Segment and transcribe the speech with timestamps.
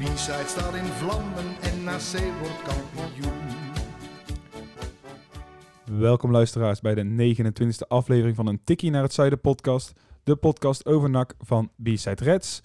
[0.00, 3.32] De B-side staat in vlammen en NAC wordt kampioen.
[5.84, 9.92] Welkom luisteraars bij de 29e aflevering van een Tikkie naar het Zuiden podcast.
[10.24, 12.62] De podcast over NAC van B-Side Reds.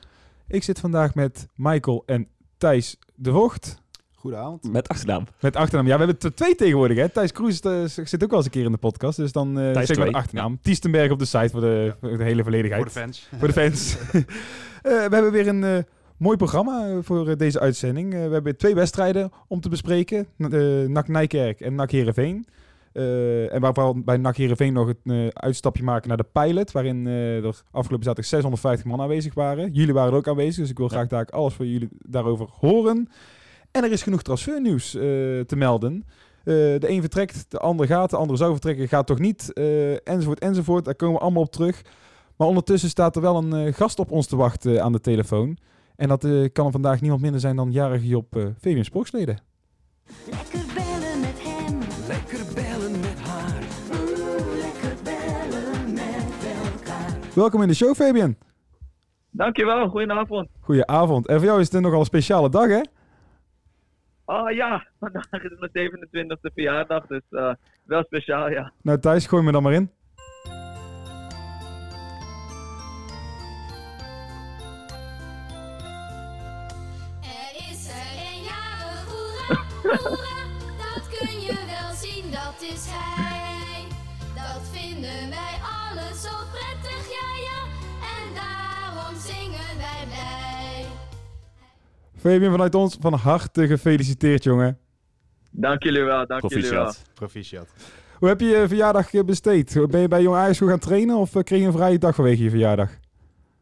[0.47, 3.81] Ik zit vandaag met Michael en Thijs de Vocht.
[4.15, 4.71] Goedenavond.
[4.71, 5.23] Met achternaam.
[5.39, 5.87] Met achternaam.
[5.87, 6.97] Ja, we hebben er twee tegenwoordig.
[6.97, 7.09] Hè?
[7.09, 7.55] Thijs Kroes
[7.93, 9.17] zit ook wel eens een keer in de podcast.
[9.17, 10.59] Dus dan uh, Thijs zeg maar de achternaam.
[10.61, 12.81] Tiestenberg op de site voor de, voor de hele volledigheid.
[12.81, 13.29] Voor de fans.
[13.37, 13.97] Voor de fans.
[14.85, 15.77] Eh, we hebben weer een eh,
[16.17, 18.13] mooi programma eh, voor eh, deze uitzending.
[18.13, 20.27] Eh, we hebben twee wedstrijden om te bespreken.
[20.87, 22.45] NAC Nijkerk en NAC Heerenveen.
[22.91, 26.71] Eh, en waarvan bij NAC Heerenveen nog eh, uitstapje maken naar de pilot.
[26.71, 29.71] Waarin er afgelopen zaterdag 650 man aanwezig waren.
[29.71, 30.55] Jullie waren er ook aanwezig.
[30.55, 33.09] Dus ik wil graag daar alles voor jullie daarover horen.
[33.71, 36.05] En er is genoeg transfernieuws te melden.
[36.43, 39.53] De een vertrekt, de ander gaat, de ander zou vertrekken, gaat toch niet.
[40.03, 40.85] enzovoort, enzovoort.
[40.85, 41.81] Daar komen we allemaal op terug.
[42.35, 45.57] Maar ondertussen staat er wel een gast op ons te wachten aan de telefoon.
[45.95, 49.39] En dat eh, kan er vandaag niemand minder zijn dan jarige Job uh, Fabian Sproksleden.
[50.29, 51.79] Lekker bellen met hem.
[52.07, 53.63] Lekker bellen met haar.
[53.91, 57.17] Oeh, lekker bellen met elkaar.
[57.35, 58.35] Welkom in de show, Fabian.
[59.31, 60.47] Dankjewel, goedenavond.
[60.59, 61.27] Goedenavond.
[61.27, 62.81] En voor jou is het nogal een speciale dag, hè?
[64.25, 65.91] Oh ja, vandaag is mijn
[66.27, 68.71] 27e verjaardag, dus eh, wel speciaal, ja.
[68.81, 69.91] Nou, Thijs, gooi me dan maar in.
[92.25, 94.77] Fabian, vanuit ons van harte gefeliciteerd, jongen.
[95.51, 96.83] Dank jullie wel, dank jullie wel.
[96.83, 97.13] Proficiat.
[97.13, 97.73] Proficiat.
[98.19, 99.87] Hoe heb je je verjaardag eh, besteed?
[99.89, 102.43] Ben je bij Jong Ajax gaan trainen of eh, kreeg je een vrije dag vanwege
[102.43, 102.91] je verjaardag?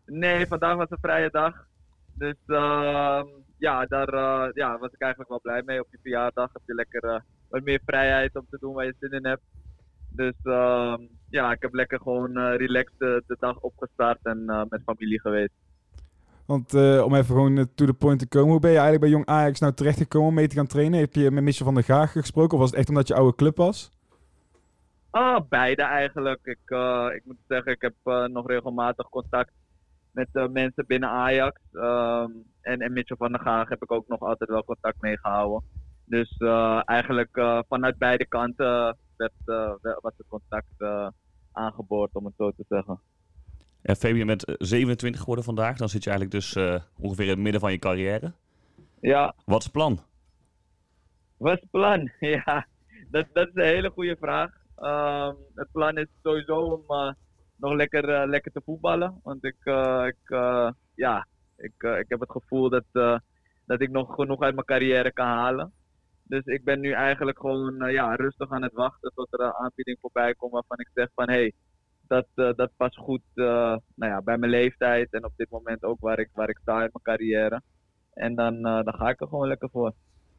[0.06, 1.66] Nee, vandaag was een vrije dag.
[2.14, 3.26] Dus ehm,
[3.58, 5.80] ja, daar eh, ja, was ik eigenlijk wel blij mee.
[5.80, 7.20] Op je verjaardag heb je lekker eh,
[7.50, 9.44] wat meer vrijheid om te doen waar je zin in hebt.
[10.10, 14.62] Dus ehm, ja, ik heb lekker gewoon eh, relaxed de, de dag opgestart en eh,
[14.70, 15.54] met familie geweest.
[16.54, 19.06] Want eh, om even gewoon eh, to the point te komen, hoe ben je eigenlijk
[19.06, 21.00] bij Jong Ajax nou terechtgekomen om mee te gaan trainen?
[21.00, 23.36] Heb je met Michel van der Gaag gesproken of was het echt omdat je oude
[23.36, 23.92] club was?
[25.10, 26.40] Ah, beide eigenlijk.
[26.44, 27.94] Ik, eh, ik moet zeggen, ik heb
[28.32, 29.52] nog regelmatig contact
[30.12, 31.60] met mensen binnen Ajax.
[31.74, 32.32] Ehm,
[32.62, 35.64] en, en Mitchell van der Gaag heb ik ook nog altijd wel contact mee gehouden.
[36.06, 36.38] Dus
[36.86, 39.34] eigenlijk vanuit beide kanten werd,
[40.02, 41.14] was het contact
[41.52, 43.00] aangeboord, om het zo te zeggen.
[43.84, 45.78] Ja, Fabian, je bent eh, 27 geworden vandaag.
[45.78, 48.34] Dan zit je eigenlijk dus eh, ongeveer in het midden van je carrière.
[49.02, 50.00] Ja, Wat is het plan?
[51.38, 52.12] Wat is het plan?
[52.46, 52.68] Ja,
[53.10, 54.52] dat, dat is een hele goede vraag.
[54.76, 57.12] Ehm, het plan is sowieso om eh,
[57.56, 59.20] nog lekker, lekker te voetballen.
[59.24, 59.58] Want ik,
[60.08, 60.38] ik,
[60.96, 61.28] ja,
[61.58, 62.86] ik, ik heb het gevoel dat,
[63.66, 65.74] dat ik nog genoeg uit mijn carrière kan halen.
[66.24, 69.98] Dus ik ben nu eigenlijk gewoon ja, rustig aan het wachten tot er een aanbieding
[70.02, 71.54] voorbij komt waarvan ik zeg van hé, hey,
[72.08, 73.46] dat, eh, dat past goed eh,
[73.96, 76.74] nou ja, bij mijn leeftijd en op dit moment ook waar ik, waar ik sta
[76.74, 77.62] in mijn carrière.
[78.14, 79.94] En dan, eh, dan ga ik er gewoon lekker voor.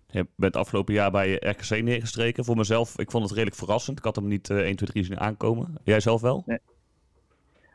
[0.07, 2.45] Je bent afgelopen jaar bij RKC neergestreken.
[2.45, 3.99] Voor mezelf, ik vond het redelijk verrassend.
[3.99, 5.75] Ik had hem niet eh 1, 2, 3 zien aankomen.
[5.85, 6.45] Jij zelf wel?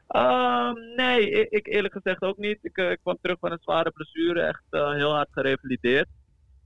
[0.07, 2.59] Ehm, nee, ik, ik eerlijk gezegd ook niet.
[2.61, 6.07] Ik, ik kwam terug van een zware blessure, echt heel hard gerevalideerd.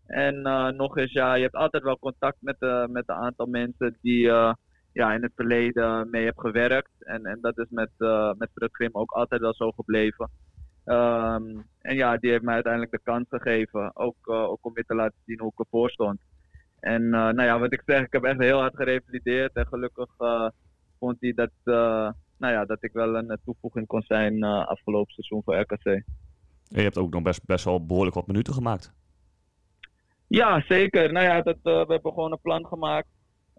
[0.06, 0.42] En
[0.76, 4.32] nog eens, ja, je hebt altijd wel contact met, met een aantal mensen die
[4.94, 6.92] ja, in het verleden mee hebt gewerkt.
[7.00, 10.30] En, en dat is met, eh met Fred Grim ook altijd wel zo gebleven.
[10.86, 14.86] Ehm, en ja, die heeft mij uiteindelijk de kans gegeven, ook, eh, ook om weer
[14.86, 16.20] te laten zien hoe ik ervoor stond.
[16.80, 19.54] En eh, nou ja, wat ik zeg, ik heb echt heel hard gerevalideerd.
[19.54, 20.10] En gelukkig
[21.00, 21.52] vond hij dat,
[22.38, 25.86] nou ja, dat ik wel een toevoeging kon zijn afgelopen seizoen voor RKC.
[25.86, 26.04] En
[26.80, 28.94] je hebt ook nog best, best wel behoorlijk wat minuten gemaakt.
[30.28, 31.12] Ja, zeker.
[31.12, 33.08] Nou ja, dat, we hebben gewoon een plan gemaakt.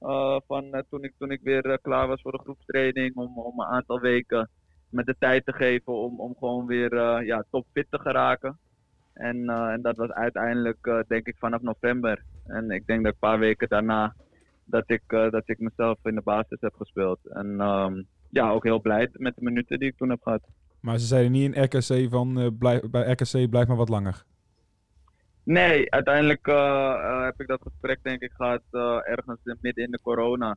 [0.06, 3.38] Eh, van eh, toen, ik, toen ik weer eh, klaar was voor de groepstraining, om,
[3.38, 4.50] om een aantal weken
[4.88, 8.58] met de tijd te geven om, om gewoon weer ja, topfit te geraken.
[9.12, 12.24] En, en dat was uiteindelijk, denk ik, vanaf november.
[12.46, 14.14] En ik denk dat een paar weken daarna
[14.64, 17.18] dat ik, dat ik mezelf in de basis heb gespeeld.
[17.26, 20.42] En ehm, ja, ook heel blij met de minuten die ik toen heb gehad.
[20.80, 24.24] Maar ze zeiden niet in RKC van blijf, bij RKC blijf maar wat langer.
[25.44, 29.90] Nee, uiteindelijk eh, eh, heb ik dat gesprek denk ik gehad eh, ergens midden in
[29.90, 30.56] de corona.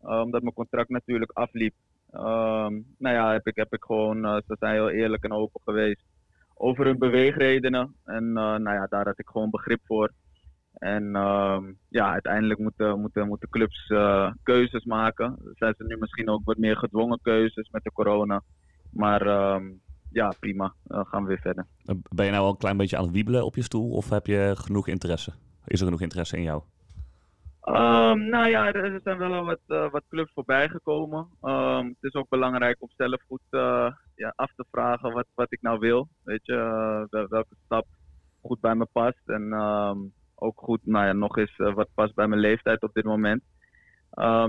[0.00, 1.74] Omdat mijn contract natuurlijk afliep.
[2.10, 6.04] Ehm, nou ja, heb ik, heb ik gewoon, ze zijn heel eerlijk en open geweest
[6.62, 7.94] over hun beweegredenen.
[8.04, 10.12] En eh, nou ja, daar had ik gewoon begrip voor.
[10.72, 13.86] En ehm, ja, uiteindelijk moeten, moeten, moeten clubs
[14.42, 15.38] keuzes maken.
[15.54, 18.42] Zijn ze nu misschien ook wat meer gedwongen keuzes met de corona.
[18.90, 19.64] Maar ehm,
[20.12, 20.74] ja, prima.
[20.86, 21.66] Eh, gaan we weer verder.
[22.10, 24.26] Ben je nou al een klein beetje aan het wiebelen op je stoel of heb
[24.26, 25.32] je genoeg interesse?
[25.66, 26.62] Is er genoeg interesse in jou?
[27.62, 31.28] Ehm, nou ja, er zijn wel al wat, eh, wat clubs voorbij gekomen.
[31.40, 35.52] Ehm, het is ook belangrijk om zelf goed eh, ja, af te vragen wat, wat
[35.52, 36.08] ik nou wil.
[36.22, 36.54] Weet je,
[37.10, 37.86] wel- welke stap
[38.40, 39.22] goed bij me past.
[39.26, 39.98] En ehm,
[40.34, 43.42] ook goed, nou ja, nog eens wat past bij mijn leeftijd op dit moment.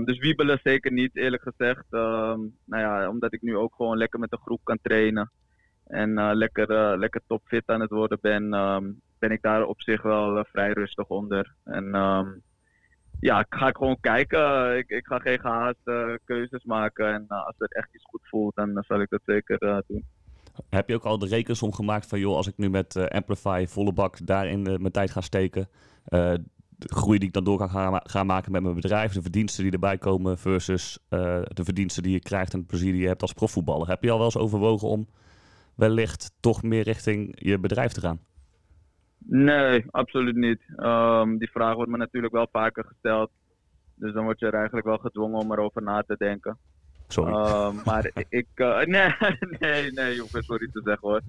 [0.04, 1.84] Dus wiebelen zeker niet, eerlijk gezegd.
[1.90, 5.30] Nou ja, omdat ik nu ook gewoon lekker met de groep kan trainen.
[5.86, 9.80] En eh, lekker, eh, lekker topfit aan het worden ben, ehm, ben ik daar op
[9.80, 11.54] zich wel eh, vrij rustig onder.
[11.64, 12.28] En ehm,
[13.20, 14.76] ja, ik ga gewoon kijken.
[14.76, 17.12] Ik, ik ga geen gehaaste keuzes maken.
[17.12, 20.04] En als het echt iets goed voelt, dan zal ik dat zeker doen.
[20.68, 23.92] Heb je ook al de rekensom gemaakt van, joh, als ik nu met Amplify volle
[23.92, 25.68] bak daarin mijn tijd ga steken,
[26.04, 26.44] de
[26.78, 29.72] groei die ik dan door kan gaan, gaan maken met mijn bedrijf, de verdiensten die
[29.72, 33.32] erbij komen versus de verdiensten die je krijgt en het plezier die je hebt als
[33.32, 33.88] profvoetballer.
[33.88, 35.06] Heb je al wel eens overwogen om
[35.76, 38.20] wellicht toch meer richting je bedrijf te gaan?
[39.26, 40.60] Nee, absoluut niet.
[40.76, 43.30] Ehm, die vraag wordt me natuurlijk wel vaker gesteld.
[43.94, 46.58] Dus dan word je er eigenlijk wel gedwongen om erover na te denken.
[47.08, 47.32] Sorry.
[47.32, 48.46] Ehm, maar ik.
[48.54, 49.12] eh, nee,
[49.58, 51.20] nee, nee, je hoeft geen sorry te zeggen hoor.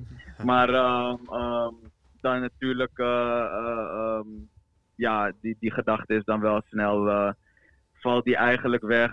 [0.43, 1.73] Maar ehm,
[2.21, 2.97] dan natuurlijk.
[2.99, 4.25] eh, eh,
[4.95, 7.33] ja, die, die gedachte is dan wel snel.
[7.93, 9.11] valt die eigenlijk weg.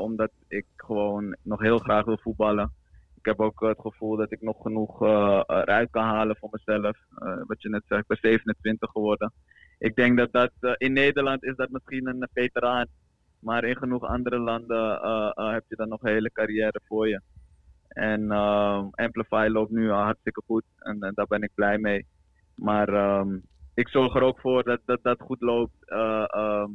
[0.00, 2.72] omdat ik gewoon nog heel graag wil voetballen.
[3.26, 6.96] Ik heb ook het gevoel dat ik nog genoeg eh, eruit kan halen voor mezelf.
[7.14, 9.32] Eh, wat je net zei, ik ben 27 geworden.
[9.78, 12.86] Ik denk dat dat eh, in Nederland is dat misschien een veteraan.
[13.38, 17.08] Maar in genoeg andere landen eh, eh, heb je dan nog een hele carrière voor
[17.08, 17.20] je.
[17.88, 18.30] En
[18.90, 22.06] Amplify loopt nu hartstikke goed en, eh, daar ben ik blij mee.
[22.54, 23.38] Maar ehm,
[23.74, 26.70] ik zorg er ook voor dat dat, dat goed loopt eh, ehm,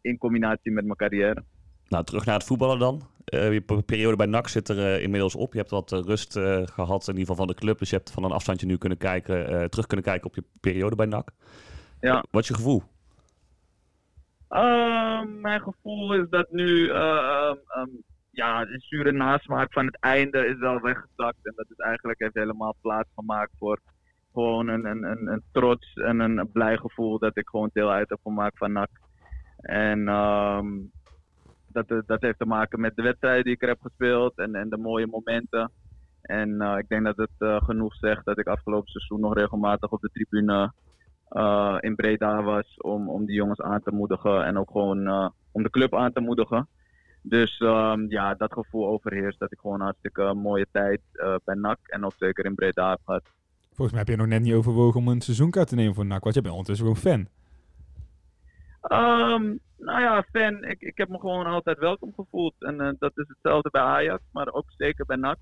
[0.00, 1.44] in combinatie met mijn carrière.
[1.88, 3.02] Nou, terug naar het voetballen dan.
[3.24, 5.52] Eh, je pe- periode bij NAC zit er eh, inmiddels op.
[5.52, 7.78] Je hebt wat eh, rust eh, gehad, in ieder geval van de club.
[7.78, 10.96] Dus je hebt van een afstandje nu kunnen kijken, terug kunnen kijken op je periode
[10.96, 11.30] bij NAC.
[12.00, 12.24] Ja.
[12.30, 12.82] Wat is je gevoel?
[15.40, 17.88] Mijn gevoel is dat nu eh, ehm, ehm,
[18.30, 21.46] ja, de zure nasmaak van het einde is wel weggezakt.
[21.46, 23.78] En dat is eigenlijk heeft helemaal plaats gemaakt voor
[24.32, 28.08] gewoon een, een, een, een trots en een blij gevoel dat ik gewoon deel uit
[28.08, 28.90] heb gemaakt van NAC.
[29.56, 30.66] En ehm,
[31.74, 34.68] dat, dat heeft te maken met de wedstrijden die ik er heb gespeeld en, en
[34.68, 35.70] de mooie momenten.
[36.22, 39.90] En eh, ik denk dat het eh, genoeg zegt dat ik afgelopen seizoen nog regelmatig
[39.90, 40.72] op de tribune
[41.34, 45.28] eh, in Breda was om, om die jongens aan te moedigen en ook gewoon eh,
[45.52, 46.68] om de club aan te moedigen.
[47.22, 51.54] Dus ehm, ja, dat gevoel overheerst dat ik gewoon een hartstikke mooie tijd eh, bij
[51.54, 53.22] NAC en ook zeker in Breda heb gehad.
[53.66, 56.22] Volgens mij heb je nog net niet overwogen om een seizoenkaart te nemen voor NAC,
[56.22, 57.28] want je bent ondertussen gewoon fan.
[58.84, 62.54] Ehm, nou ja, fan, ik, ik heb me gewoon altijd welkom gevoeld.
[62.58, 65.38] En eh, dat is hetzelfde bij Ajax, maar ook zeker bij NAC.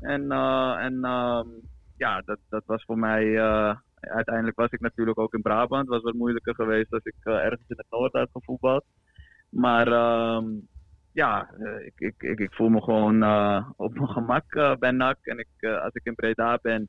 [0.00, 1.48] En, eh, en ehm,
[1.96, 3.36] ja, dat, dat was voor mij.
[3.38, 5.80] eh, uiteindelijk was ik natuurlijk ook in Brabant.
[5.82, 8.84] Het was wat moeilijker geweest als ik ergens in het noord had gevoetbald.
[9.48, 10.46] Maar ehm,
[11.12, 11.50] ja,
[11.84, 13.24] ik, ik, ik, ik voel me gewoon
[13.76, 15.18] op mijn gemak bij NAC.
[15.22, 16.88] En ik, als ik in Breda ben,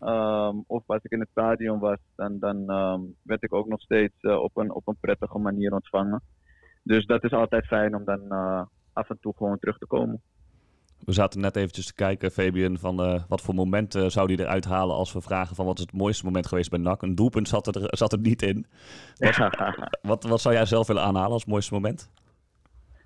[0.00, 3.80] ehm, of als ik in het stadion was, dan, dan ehm, werd ik ook nog
[3.80, 6.22] steeds eh, op, een, op een prettige manier ontvangen.
[6.82, 8.62] Dus dat is altijd fijn om dan eh,
[8.92, 10.20] af en toe gewoon terug te komen.
[11.04, 14.64] We zaten net eventjes te kijken, Fabian, van eh, wat voor momenten zou die eruit
[14.64, 17.02] halen als we vragen van wat is het mooiste moment geweest bij NAC.
[17.02, 18.66] Een doelpunt zat er, zat er niet in.
[19.16, 19.36] Wat,
[20.10, 22.10] wat, wat zou jij zelf willen aanhalen als mooiste moment?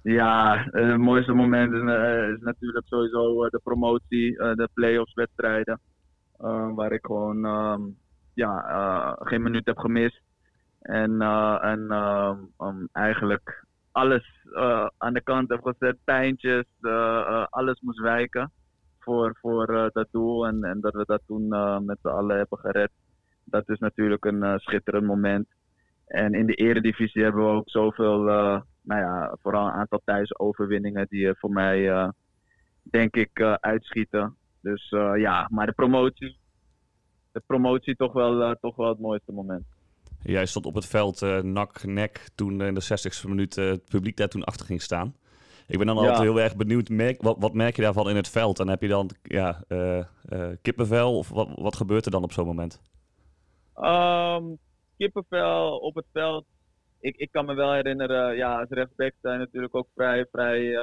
[0.02, 1.80] Ja, het mooiste moment is,
[2.36, 5.80] is natuurlijk sowieso de promotie, de play-offs wedstrijden.
[6.42, 7.80] Eh, waar ik gewoon ehm,
[8.34, 10.20] ja, eh, geen minuut heb gemist.
[10.80, 14.24] En, eh, en ehm, um, eigenlijk alles
[14.98, 15.96] aan de kant heb gezet.
[16.04, 16.64] Pijntjes,
[17.50, 18.52] alles moest wijken
[18.98, 20.46] voor, voor dat doel.
[20.46, 21.48] En, en dat we dat toen
[21.84, 22.90] met z'n allen hebben gered.
[23.44, 25.46] Dat is natuurlijk een schitterend moment.
[26.06, 28.22] En in de eredivisie hebben we ook zoveel,
[28.82, 32.10] nou ja, vooral een aantal thuisoverwinningen die voor mij,
[32.82, 34.36] denk ik, uitschieten.
[34.62, 36.36] Dus eh, ja, maar de promotie,
[37.32, 39.64] de promotie toch wel, eh, toch wel het mooiste moment.
[40.22, 44.16] Jij stond op het veld eh nak, nek, toen in de 60ste minuut het publiek
[44.16, 45.14] daar toen achter ging staan.
[45.66, 46.02] Ik ben dan Ja.
[46.02, 48.58] altijd heel erg benieuwd, merk, wat, wat merk je daarvan in het veld?
[48.60, 49.64] En heb je dan ja,
[50.62, 52.80] kippenvel of wat, wat gebeurt er dan op zo'n moment?
[53.74, 54.44] Ehm,
[54.96, 56.44] kippenvel op het veld.
[57.00, 60.76] Ik, ik kan me wel herinneren, ja, als rechtsback zijn natuurlijk ook vrij, vrij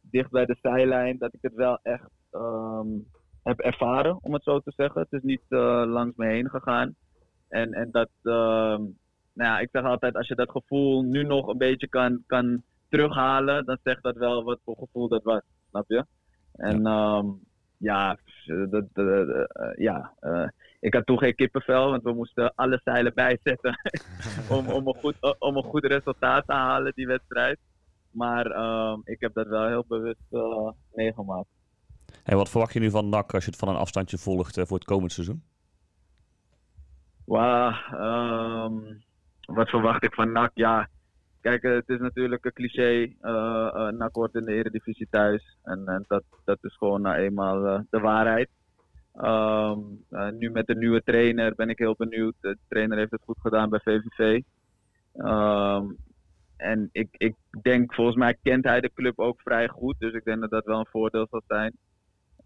[0.00, 1.18] dicht bij de zijlijn.
[1.18, 2.88] Dat ik het wel echt ehm,
[3.42, 5.00] heb ervaren, om het zo te zeggen.
[5.00, 6.94] Het is niet eh, langs me heen gegaan.
[7.48, 8.82] En, en dat, ehm,
[9.32, 12.62] nou ja, ik zeg altijd, als je dat gevoel nu nog een beetje kan, kan
[12.88, 16.04] terughalen, dan zegt dat wel wat voor gevoel dat was, snap je?
[16.52, 17.22] En ja,
[17.78, 18.18] ja,
[18.70, 20.48] dat, eh, ja eh,
[20.80, 23.78] ik had toen geen kippenvel, want we moesten alle zeilen bijzetten
[24.56, 27.58] om, om, een goed, om een goed resultaat te halen, die wedstrijd.
[28.10, 30.26] Maar ehm, ik heb dat wel heel bewust
[30.92, 31.57] meegemaakt.
[32.28, 34.64] Hey, wat verwacht je nu van NAC als je het van een afstandje volgt eh,
[34.64, 35.42] voor het komend seizoen?
[37.92, 38.72] Ehm,
[39.46, 40.50] wat verwacht ik van NAC?
[40.54, 40.88] Ja,
[41.40, 43.14] kijk, eh, het is natuurlijk een cliché.
[43.20, 45.58] eh eh, NAC hoort in de Eredivisie thuis.
[45.62, 48.48] En, en dat, dat is gewoon nou eenmaal de waarheid.
[49.14, 49.80] Ehm,
[50.10, 52.34] eh, nu met de nieuwe trainer ben ik heel benieuwd.
[52.40, 54.42] De trainer heeft het goed gedaan bij VVV.
[55.12, 55.86] Ehm,
[56.56, 59.94] en ik, ik denk, volgens mij kent hij de club ook vrij goed.
[59.98, 61.76] Dus ik denk dat dat wel een voordeel zal zijn.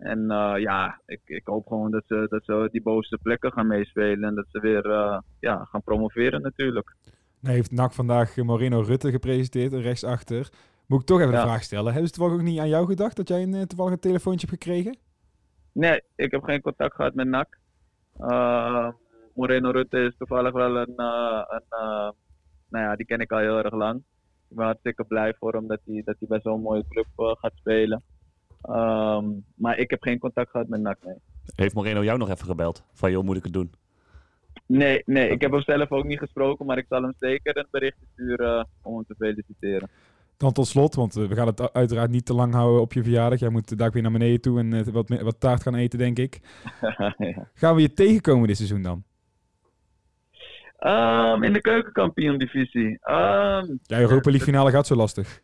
[0.02, 3.66] En eh, ja, ik, ik hoop gewoon dat ze, dat ze die bovenste plekken gaan
[3.66, 4.28] meespelen.
[4.28, 6.94] En dat ze weer eh, ja, gaan promoveren natuurlijk.
[7.40, 10.49] Nou heeft NAC vandaag Moreno Rutte gepresenteerd, rechtsachter.
[10.87, 11.40] Moet ik toch even Ja.
[11.40, 11.92] de vraag stellen.
[11.92, 14.47] Hebben ze toevallig ook niet aan jou gedacht dat jij een, eh, toevallig een telefoontje
[14.47, 14.97] hebt gekregen?
[15.73, 17.59] Nee, ik heb geen contact gehad met NAC.
[19.35, 21.64] Moreno Rutte is toevallig wel een, een
[22.68, 24.02] nou ja, die ken ik al heel erg lang.
[24.49, 27.52] Ik ben hartstikke blij voor hem dat hij, dat hij bij zo'n mooie club gaat
[27.54, 28.02] spelen.
[28.62, 31.14] Ehm, maar ik heb geen contact gehad met NAC, nee.
[31.54, 32.85] Heeft Moreno jou nog even gebeld?
[32.92, 33.73] Van joh, moet ik het doen?
[34.66, 37.66] Nee, nee, ik heb hem zelf ook niet gesproken, maar ik zal hem zeker een
[37.71, 39.88] berichtje sturen om hem te feliciteren.
[40.37, 43.02] Dan tot slot, want eh, we gaan het uiteraard niet te lang houden op je
[43.02, 43.38] verjaardag.
[43.38, 46.19] Jij moet daar weer naar beneden toe en eh, wat, wat taart gaan eten, denk
[46.19, 46.40] ik.
[47.19, 47.49] ja.
[47.54, 49.02] Gaan we je tegenkomen dit seizoen dan?
[50.78, 52.99] Ehm, in de keukenkampioen-divisie.
[53.00, 55.40] Ehm, Ja, Europa League finale gaat zo lastig.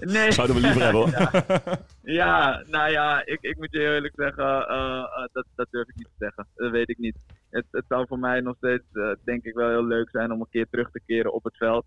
[0.00, 0.32] Nee.
[0.32, 1.10] Zouden we liever hebben hoor.
[1.10, 5.88] Ja, ja, nou ja, ik, ik moet je eerlijk zeggen, eh, eh, dat, dat durf
[5.88, 6.46] ik niet te zeggen.
[6.54, 7.16] Dat weet ik niet.
[7.50, 10.40] Het, het zou voor mij nog steeds, eh, denk ik, wel heel leuk zijn om
[10.40, 11.84] een keer terug te keren op het veld.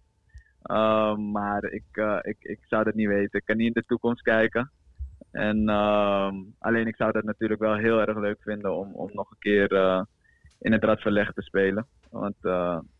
[1.31, 3.39] Maar ik, ik, ik zou dat niet weten.
[3.39, 4.71] Ik kan niet in de toekomst kijken.
[5.31, 9.31] En ehm, alleen ik zou dat natuurlijk wel heel erg leuk vinden om, om nog
[9.31, 9.71] een keer
[10.59, 11.87] in het Radverleg te spelen.
[12.09, 12.35] Want,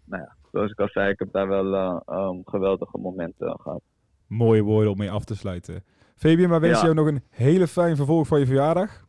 [0.10, 3.82] nou ja, zoals ik al zei, ik heb daar wel eh, ehm, geweldige momenten gehad.
[4.30, 5.84] Mooie woorden om mee af te sluiten.
[6.16, 6.94] Fabian, wij wensen Ja.
[6.94, 9.08] jou nog een hele fijn vervolg van je verjaardag.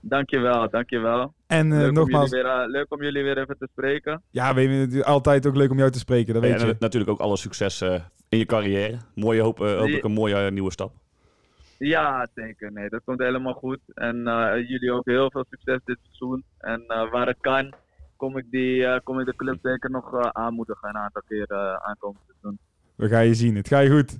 [0.00, 1.34] Dankjewel, dankjewel.
[1.46, 4.22] En eh, leuk, nogmaals, om jullie weer, eh, leuk om jullie weer even te spreken.
[4.30, 6.60] ja, weet je, het is altijd ook leuk om jou te spreken, dat Ja, weet
[6.60, 6.76] en je.
[6.78, 8.96] natuurlijk ook alle succes eh, in je carrière.
[9.14, 10.92] Mooie hoop, eh, hopelijk een mooie nieuwe stap.
[11.78, 12.72] Ja, zeker.
[12.72, 13.78] Nee, dat komt helemaal goed.
[13.94, 16.44] En eh, jullie ook heel veel succes dit seizoen.
[16.58, 17.72] En eh, waar het kan,
[18.16, 21.46] kom ik, die, eh, kom ik de club zeker nog eh, aanmoedigen een aantal keer
[21.48, 22.58] eh aankomend seizoen.
[22.94, 23.56] We gaan je zien.
[23.56, 24.18] Het gaat je goed.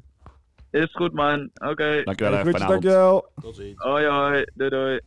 [0.70, 1.50] Is goed, man.
[1.54, 2.02] Oké.
[2.04, 2.58] Dankjewel, avond.
[2.58, 3.30] dankjewel.
[3.40, 3.78] Tot ziens.
[3.78, 4.44] Hoi, hoi.
[4.54, 5.00] Doei, doei.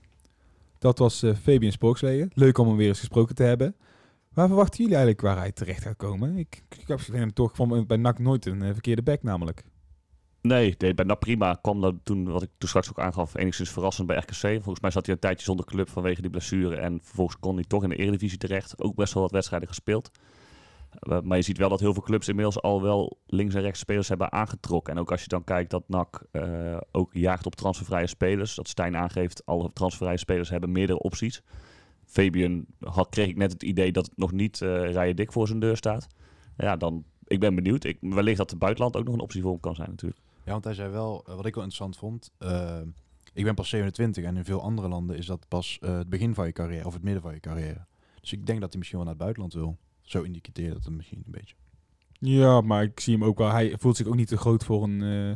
[0.79, 2.29] Dat was eh, Fabian.
[2.33, 3.75] Leuk om hem weer eens gesproken te hebben.
[4.33, 6.37] Waar verwachten jullie eigenlijk waar hij terecht gaat komen?
[6.37, 9.63] Ik, ik heb hem toch van bij NAC nooit een eh, verkeerde back namelijk.
[10.41, 11.57] Nee, deed bij NAC prima.
[11.61, 14.63] Kwam dat toen, wat ik toen straks ook aangaf, enigszins verrassend bij RKC.
[14.63, 16.75] Volgens mij zat hij een tijdje zonder club vanwege die blessure.
[16.75, 18.81] En vervolgens kon hij toch in de Eredivisie terecht.
[18.81, 20.11] Ook best wel wat wedstrijden gespeeld.
[21.01, 23.79] Uh, maar je ziet wel dat heel veel clubs inmiddels al wel links en rechts
[23.79, 24.93] spelers hebben aangetrokken.
[24.93, 28.55] En ook als je dan kijkt dat NAC uh, ook jaagt op transfervrije spelers.
[28.55, 31.41] Dat Stijn aangeeft, alle transfervrije spelers hebben meerdere opties.
[32.05, 35.47] Fabian had, kreeg ik net het idee dat het nog niet uh, rijen dik voor
[35.47, 36.07] zijn deur staat.
[36.57, 37.83] Ja, dan, ik ben benieuwd.
[37.83, 40.21] Ik, wellicht dat het buitenland ook nog een optie voor hem kan zijn natuurlijk.
[40.45, 42.31] Ja, want hij zei wel, wat ik wel interessant vond.
[43.33, 46.45] Ik ben pas 27 en in veel andere landen is dat pas het begin van
[46.45, 47.85] je carrière of het midden van je carrière.
[48.21, 49.77] Dus ik denk dat hij misschien wel naar het buitenland wil.
[50.01, 51.55] Zo indiciteert dat het misschien een beetje.
[52.19, 53.49] Ja, maar ik zie hem ook wel.
[53.49, 55.35] Hij voelt zich ook niet te groot voor een uh,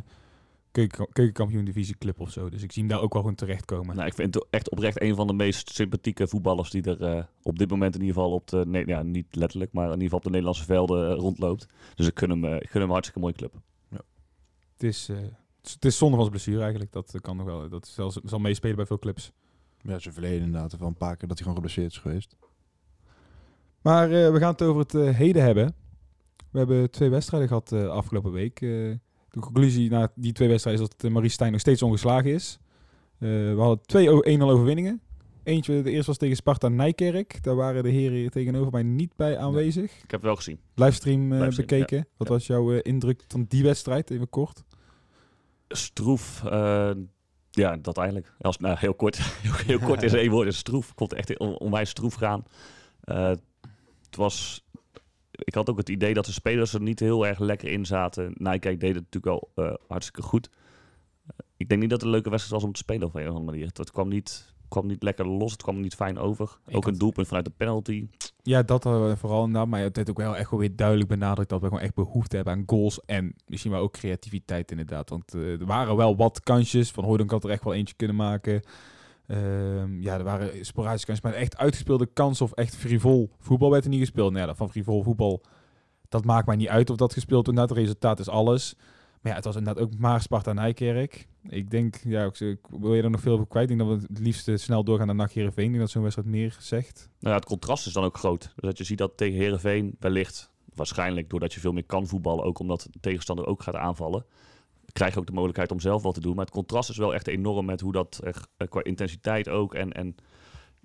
[0.70, 2.48] keuken, keukenkampioen divisie club of zo.
[2.48, 3.96] Dus ik zie hem daar ook wel gewoon terechtkomen.
[3.96, 7.24] Nou, ik vind het echt oprecht een van de meest sympathieke voetballers die er uh,
[7.42, 10.04] op dit moment in ieder geval op de, nee, ja, niet letterlijk, maar in ieder
[10.04, 11.66] geval op de Nederlandse velden uh, rondloopt.
[11.94, 13.54] Dus ik gun hem, uh, ik gun hem een hartstikke mooie club.
[13.90, 14.00] Ja.
[14.72, 15.16] Het is, uh,
[15.62, 16.92] het is zonde van zijn blessure eigenlijk.
[16.92, 17.68] Dat kan nog wel.
[17.68, 19.32] Dat zal, zal meespelen bij veel clubs.
[19.82, 20.78] Ja, zijn verleden inderdaad.
[20.78, 22.36] Wel een paar keer dat hij gewoon geblesseerd is geweest.
[23.86, 25.74] Maar uh, we gaan het over het uh, heden hebben.
[26.50, 28.60] We hebben twee wedstrijden gehad uh, afgelopen week.
[28.60, 28.98] de
[29.40, 32.58] conclusie na die twee wedstrijden is dat Marie Stijn nog steeds ongeslagen is.
[33.18, 35.00] we hadden twee 1-0 overwinningen.
[35.42, 37.42] Eentje, de eerste was tegen Sparta Nijkerk.
[37.42, 39.90] Daar waren de heren tegenover mij niet bij aanwezig.
[39.90, 40.58] Nee, ik heb het wel gezien.
[40.74, 41.96] Livestream, Livestream bekeken.
[41.96, 42.04] Ja.
[42.16, 42.34] Wat ja.
[42.34, 44.10] was jouw indruk van die wedstrijd?
[44.10, 44.64] Even kort.
[45.68, 46.44] Stroef.
[46.44, 46.90] eh,
[47.50, 48.32] ja, dat eigenlijk.
[48.40, 49.18] Als, nou, heel kort.
[49.18, 50.48] heel, heel kort is één woord.
[50.48, 50.94] Is stroef.
[50.94, 52.44] Komt echt on, onwijs stroef gaan.
[53.04, 53.32] Uh,
[54.06, 54.66] het was
[55.44, 58.32] ik had ook het idee dat de spelers er niet heel erg lekker in zaten.
[58.34, 60.50] Nijkerk deed het natuurlijk al eh, hartstikke goed.
[61.26, 63.22] Eh, ik denk niet dat het een leuke wedstrijd was om te spelen op een
[63.22, 63.70] of andere manier.
[63.72, 66.58] Het kwam niet, kwam niet lekker los, het kwam niet fijn over.
[66.66, 68.08] Ik ook een doelpunt vanuit de penalty.
[68.42, 69.68] Ja, dat hadden we vooral inderdaad.
[69.68, 72.36] Maar het heeft ook wel echt wel weer duidelijk benadrukt dat we gewoon echt behoefte
[72.36, 73.00] hebben aan goals.
[73.04, 75.08] En misschien wel ook creativiteit inderdaad.
[75.08, 76.90] Want eh, er waren wel wat kansjes.
[76.90, 78.62] Van Hooydonk had er echt wel eentje kunnen maken.
[79.26, 81.28] Ehm, ja, er waren sporadische kansen.
[81.28, 84.32] Maar echt uitgespeelde kansen of echt frivol voetbal werd er niet gespeeld.
[84.32, 85.42] Nou ja, van frivol voetbal,
[86.08, 87.60] dat maakt mij niet uit of dat gespeeld wordt.
[87.60, 88.76] Het resultaat is alles.
[89.20, 91.26] Maar ja, het was inderdaad ook maar Sparta Nijkerk.
[91.48, 93.70] Ik denk, ja, ik, ik wil je er nog veel over kwijt.
[93.70, 95.64] Ik denk dat we het liefst eh, snel doorgaan naar NAC Heerenveen.
[95.64, 97.08] Ik denk dat zo'n wedstrijd meer zegt.
[97.18, 98.40] Nou ja, het contrast is dan ook groot.
[98.40, 102.44] Dus dat je ziet dat tegen Herenveen wellicht, waarschijnlijk doordat je veel meer kan voetballen,
[102.44, 104.24] ook omdat de tegenstander ook gaat aanvallen,
[104.96, 106.34] krijg je ook de mogelijkheid om zelf wat te doen.
[106.34, 109.92] Maar het contrast is wel echt enorm met hoe dat eh, qua intensiteit ook en,
[109.92, 110.14] en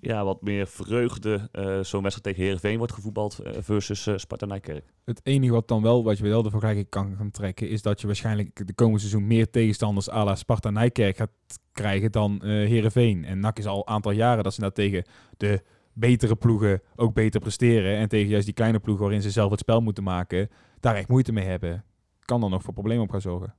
[0.02, 4.94] ja, wat meer vreugde eh, zo'n wedstrijd tegen Herenveen wordt gevoetbald eh, versus Sparta Nijkerk.
[5.06, 8.02] Het enige wat dan wel, wat je wel de vergelijking kan gaan trekken, is dat
[8.02, 11.32] je waarschijnlijk de komende seizoen meer tegenstanders à la Sparta Nijkerk gaat
[11.72, 13.26] krijgen dan eh Heerenveen.
[13.26, 15.04] En NAC is al een aantal jaren dat ze nou tegen
[15.38, 15.62] de
[15.94, 17.98] betere ploegen ook beter presteren.
[17.98, 20.50] En tegen juist die kleine ploegen waarin ze zelf het spel moeten maken,
[20.80, 21.84] daar echt moeite mee hebben.
[22.20, 23.56] Kan dan nog voor problemen op gaan zorgen.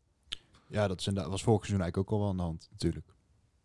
[0.73, 3.07] Ja, dat is inderdaad- was vorig seizoen eigenlijk ook al wel aan de hand, natuurlijk.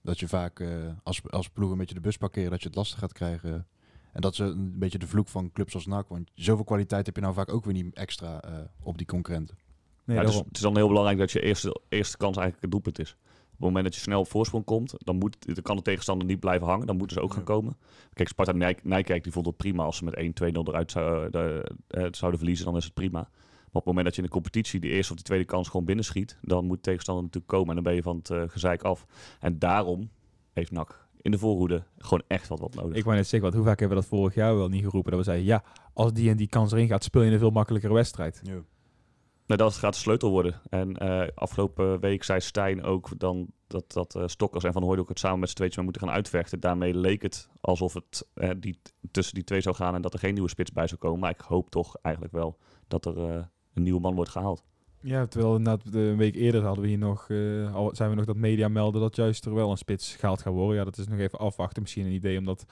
[0.02, 0.70] Dat je vaak eh,
[1.04, 3.68] als, als ploeg een beetje de bus parkeren, dat je het lastig gaat krijgen.
[4.12, 6.08] En dat is een beetje de vloek van clubs als NAC.
[6.08, 9.58] Want zoveel kwaliteit heb je nou vaak ook weer niet extra eh, op die concurrenten.
[10.04, 10.48] Nee, ja, dus daarom.
[10.48, 13.12] het is dan heel belangrijk dat je eerste, eerste kans eigenlijk het doelpunt is.
[13.46, 16.28] Op het moment dat je snel op voorsprong komt, dan, moet, dan kan de tegenstander
[16.28, 16.88] niet blijven hangen.
[16.88, 17.78] Dan moeten ze ook gaan komen.
[18.14, 21.72] Kijk, Sparta Nijk, Nijkerk die vond het prima als ze met 1-2-0 eruit zou, de-
[21.88, 22.66] eh, zouden verliezen.
[22.66, 23.30] Dan is het prima.
[23.77, 25.67] Maar op het moment dat je in de competitie de eerste of de tweede kans
[25.67, 28.43] gewoon binnenschiet, dan moet de tegenstander natuurlijk komen en dan ben je van het eh,
[28.48, 29.05] gezeik af.
[29.39, 30.10] En daarom
[30.53, 32.98] heeft NAC in de voorhoede gewoon echt wat, wat nodig.
[32.98, 35.12] Ik wou net zeggen, wat, hoe vaak hebben we dat vorig jaar wel niet geroepen?
[35.12, 37.50] Dat we zeiden, ja, als die en die kans erin gaat, speel je een veel
[37.50, 38.41] makkelijkere wedstrijd.
[38.43, 40.62] Nou, dat gaat de sleutel worden.
[40.69, 45.10] En eh, afgelopen week zei Stijn ook dan dat, dat eh, Stokkers en Van Hooydonk
[45.10, 46.60] het samen met z'n tweetjes maar moeten gaan uitvechten.
[46.60, 48.80] Daarmee leek het alsof het eh, die,
[49.12, 51.19] tussen die twee zou gaan en dat er geen nieuwe spits bij zou komen.
[51.19, 53.43] Maar ik hoop toch eigenlijk wel dat er eh,
[53.78, 54.63] een nieuwe man wordt gehaald.
[55.02, 58.16] Ja, terwijl inderdaad de- een week eerder hadden we hier nog, eh, al zijn we
[58.16, 60.76] nog dat media melden dat juist er wel een spits gehaald gaat worden.
[60.78, 61.82] Ja, dat is nog even afwachten.
[61.82, 62.66] Misschien een idee om dat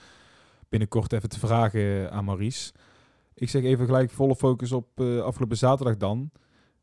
[0.68, 2.72] binnenkort even te vragen aan Maurice.
[3.34, 6.30] Ik zeg even gelijk volle focus op eh, afgelopen zaterdag dan.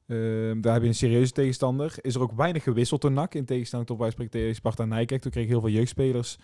[0.08, 1.96] Ehm, daar heb je een serieuze tegenstander.
[2.02, 5.22] Is er ook weinig gewisseld door NAC, in tegenstelling tot wij spreken tegen Sparta Nijkerk.
[5.22, 6.38] Toen kregen heel veel jeugdspelers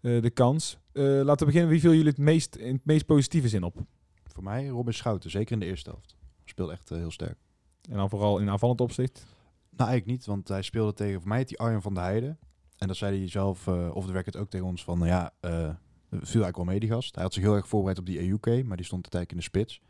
[0.00, 0.78] eh, de kans.
[0.92, 1.70] Eh, laten we beginnen.
[1.70, 3.76] Wie viel jullie het meest, in het meest positieve zin op?
[4.24, 6.16] Voor mij Robin Schouten, zeker in de eerste helft.
[6.50, 7.38] Speelde echt eh, heel sterk.
[7.90, 9.26] En dan vooral in aanvallend opzicht.
[9.70, 12.38] Nou, eigenlijk niet, want hij speelde tegen, voor mij die Arjen van der Heijden.
[12.78, 15.32] En dat zei hij zelf, eh of de werk het ook tegen ons, van ja,
[15.40, 15.70] eh
[16.10, 17.14] viel eigenlijk wel mee die gast.
[17.14, 19.36] Hij had zich heel erg voorbereid op die EUK, maar die stond de tijd in
[19.36, 19.80] de spits.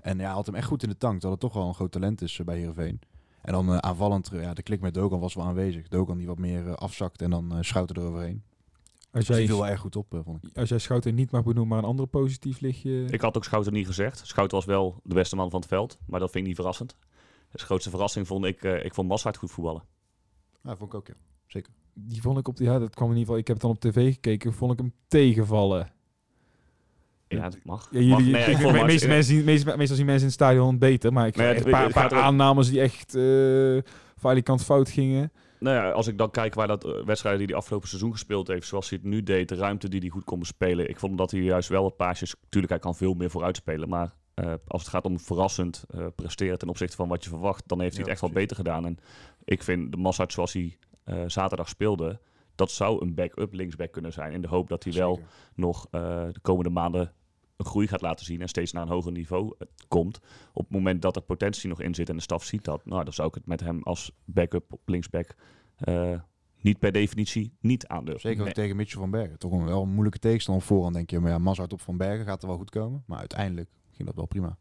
[0.00, 1.74] En ja, hij had hem echt goed in de tank, dat het toch wel een
[1.74, 3.00] groot talent is bij Heerenveen.
[3.42, 5.88] En dan aanvallend, ja, de klik met Dogan was wel aanwezig.
[5.88, 8.42] Dogan die wat meer afzakt en dan eh Schouten eroverheen.
[9.12, 10.56] Als jij, viel wel erg goed op, eh, vond ik.
[10.58, 13.04] als jij Schouten niet mag benoemen, maar een andere positief lichtje...
[13.04, 14.26] Ik had ook Schouten niet gezegd.
[14.26, 16.96] Schouten was wel de beste man van het veld, maar dat vind ik niet verrassend.
[17.50, 19.82] De grootste verrassing vond ik, eh, ik vond Massard goed voetballen.
[20.62, 21.14] Ja, vond ik ook, ja.
[21.46, 21.72] Zeker.
[21.94, 23.38] Die vond ik op ja, dat kwam in ieder geval.
[23.40, 25.92] Ik heb het dan op tv gekeken, vond ik hem tegenvallen.
[27.28, 27.88] Ja, dat mag.
[27.90, 28.20] Ja, jullie, Mag.
[28.20, 29.44] Nee, ik kijk, vond me- Max- meeste mensen,
[29.76, 32.68] meestal zien mensen in het stadion het beter, maar ik het- een paar, het aannames
[32.70, 35.32] die echt uh, kant fout gingen.
[35.62, 38.48] Nou ja, als ik dan kijk waar dat eh, wedstrijden die hij afgelopen seizoen gespeeld
[38.48, 40.88] heeft, zoals hij het nu deed, de ruimte die hij goed kon bespelen.
[40.88, 44.14] Ik vond dat hij juist wel wat paasjes, natuurlijk hij kan veel meer vooruitspelen, maar
[44.34, 47.80] eh, als het gaat om verrassend eh, presteren ten opzichte van wat je verwacht, dan
[47.80, 48.48] heeft hij Ja, het echt wel precies.
[48.48, 48.86] beter gedaan.
[48.86, 48.98] En
[49.44, 50.78] ik vind de Massard zoals hij
[51.26, 52.20] zaterdag speelde,
[52.54, 54.32] dat zou een back-up linksback kunnen zijn.
[54.32, 55.20] In de hoop dat hij wel
[55.54, 57.12] nog de komende maanden
[57.64, 60.20] een groei gaat laten zien en steeds naar een hoger niveau eh, komt.
[60.52, 63.04] Op het moment dat er potentie nog in zit en de staf ziet dat, nou,
[63.04, 65.34] dan zou ik het met hem als backup op linksback
[65.76, 66.20] eh,
[66.60, 68.20] niet per definitie niet aandurven.
[68.20, 68.54] Zeker ook Nee.
[68.54, 69.38] tegen Mitchell van Bergen.
[69.38, 71.20] Toch een wel een moeilijke tegenstander op voorhand, denk je.
[71.20, 73.02] Maar ja, Mazart op van Bergen gaat er wel goed komen.
[73.06, 74.58] Maar uiteindelijk ging dat wel prima.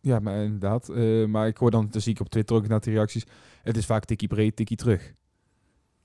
[0.00, 0.88] Ja, maar inderdaad.
[0.88, 3.24] eh, maar ik hoor dan, dan zie ik op Twitter ook naar die reacties.
[3.62, 5.14] Het is vaak tikkie breed, tikkie terug.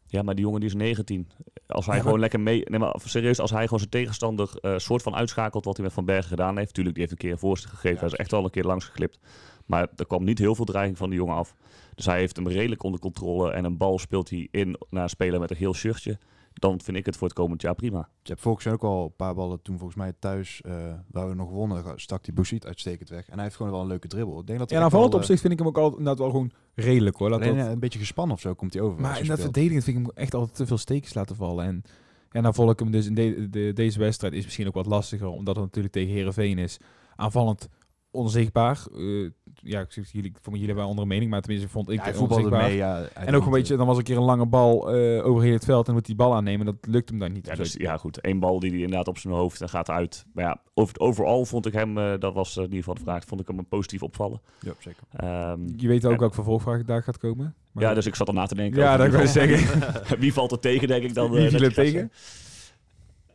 [0.07, 1.27] Ja, maar die jongen die is 19.
[1.67, 2.63] Als hij Ja, gewoon maar- lekker mee...
[2.69, 5.93] Nee, maar serieus, als hij gewoon zijn tegenstander eh soort van uitschakelt wat hij met
[5.93, 6.73] Van Bergen gedaan heeft.
[6.73, 7.93] Tuurlijk, die heeft een keer een voorstel gegeven.
[7.93, 9.19] Ja, hij is echt wel een keer langs geklipt.
[9.65, 11.55] Maar er kwam niet heel veel dreiging van die jongen af.
[11.95, 13.51] Dus hij heeft hem redelijk onder controle.
[13.51, 16.17] En een bal speelt hij in naar een speler met een geel shirtje.
[16.59, 18.09] Dan vind ik het voor het komend jaar prima.
[18.21, 21.29] Je hebt volgens mij ook al een paar ballen toen volgens mij thuis, eh, waar
[21.29, 23.27] we nog wonnen, stak die Bouchit uitstekend weg.
[23.27, 24.39] En hij heeft gewoon wel een leuke dribbel.
[24.39, 26.29] Ik denk dat Ja, aanvallend wel, eh, opzicht vind ik hem ook altijd inderdaad wel
[26.31, 27.29] gewoon redelijk hoor.
[27.29, 29.01] Laat alleen, dat- eh, een beetje gespannen of zo komt hij over.
[29.01, 29.41] maar in dat speelt.
[29.41, 31.65] verdedigend vind ik hem echt altijd te veel steekjes laten vallen.
[31.65, 31.83] En
[32.31, 34.85] ja, nou volg ik hem dus in de, de- deze wedstrijd is misschien ook wat
[34.85, 36.77] lastiger, omdat het natuurlijk tegen Herenveen is.
[37.15, 37.67] Aanvallend
[38.11, 38.85] onzichtbaar.
[38.95, 39.29] Eh,
[39.63, 42.13] ja, ik zeg, jullie, voor jullie hebben een andere mening, maar tenminste vond ik Ja,
[42.13, 42.75] voetbalde mee.
[42.75, 45.53] Ja, en ook een beetje, dan was een keer een lange bal eh, over heel
[45.53, 46.65] het veld en moet die bal aannemen.
[46.65, 47.45] Dat lukt hem dan niet.
[47.45, 48.19] Ja, dus, ja, goed.
[48.21, 50.25] Eén bal die hij inderdaad op zijn hoofd en gaat uit.
[50.33, 53.01] Maar ja, over, overal vond ik hem, eh, dat was eh, in ieder geval de
[53.01, 54.41] vraag, vond ik hem een positief opvallen.
[54.59, 55.03] Ja, zeker.
[55.11, 57.55] Ehm, Je weet ook en- welke vervolgvraag daar gaat komen.
[57.71, 58.79] Maar ja, dus ik zat er na te denken.
[58.81, 61.31] Ja, dat wie wil ik valt- wie valt er tegen, denk ik dan.
[61.31, 62.11] Wie eh, viel dat er je tegen?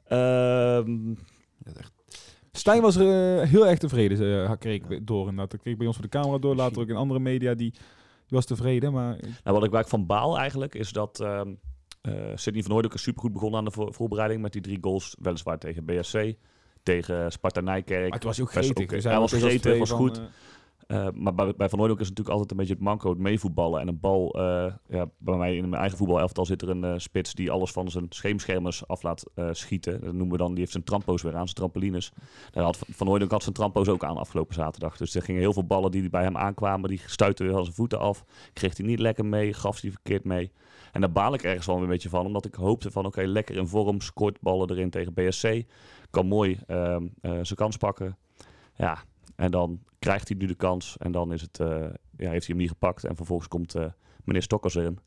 [0.09, 0.85] zeggen.
[0.85, 1.15] Ehm.
[2.53, 5.29] Stijn was er eh, heel erg tevreden, kreeg ik door.
[5.29, 6.55] En dat kreeg bij ons voor de camera door.
[6.55, 7.81] Later ook in andere media, die, die
[8.29, 8.93] was tevreden.
[8.93, 11.49] Maar Nou, wat ik waar ik van baal eigenlijk, is dat ehm
[12.03, 15.17] eh Sidney van Hooydonk is supergoed begonnen aan de voor- voorbereiding met die drie goals.
[15.21, 16.35] Weliswaar tegen BSC,
[16.83, 18.03] tegen Sparta Nijkerk.
[18.03, 18.87] Maar het was ook gretig.
[18.87, 20.19] Dus Hij was tegen ons gretig, was goed.
[20.19, 20.25] eh,
[20.87, 23.81] Eh, maar bij, Van Hooydonk is natuurlijk altijd een beetje het manco, het meevoetballen.
[23.81, 26.95] En een bal, eh, ja, bij mij in mijn eigen voetbalelftal zit er een eh,
[26.97, 30.01] spits die alles van zijn scheemschermers af laat schieten.
[30.01, 32.13] Dat noemen we dan, die heeft zijn trampo's weer aan, zijn trampolines.
[32.51, 34.97] Daar had Van Hooydonk had zijn trampo's ook aan afgelopen zaterdag.
[34.97, 37.77] Dus er gingen heel veel ballen die bij hem aankwamen, die stuitten weer van zijn
[37.77, 38.25] voeten af.
[38.53, 40.53] Kreeg hij niet lekker mee, gaf hij verkeerd mee.
[40.93, 43.57] En daar baal ik ergens wel een beetje van, omdat ik hoopte van oké, lekker
[43.57, 45.63] in vorm, scoort ballen erin tegen BSC.
[46.11, 48.17] Kan mooi ehm, eh, zijn kans pakken.
[48.75, 49.05] Ja,
[49.43, 51.69] en dan krijgt hij nu de kans en dan is het, eh,
[52.17, 53.05] ja, heeft hij hem niet gepakt.
[53.05, 53.85] En vervolgens komt eh,
[54.25, 54.99] meneer Stokkers erin.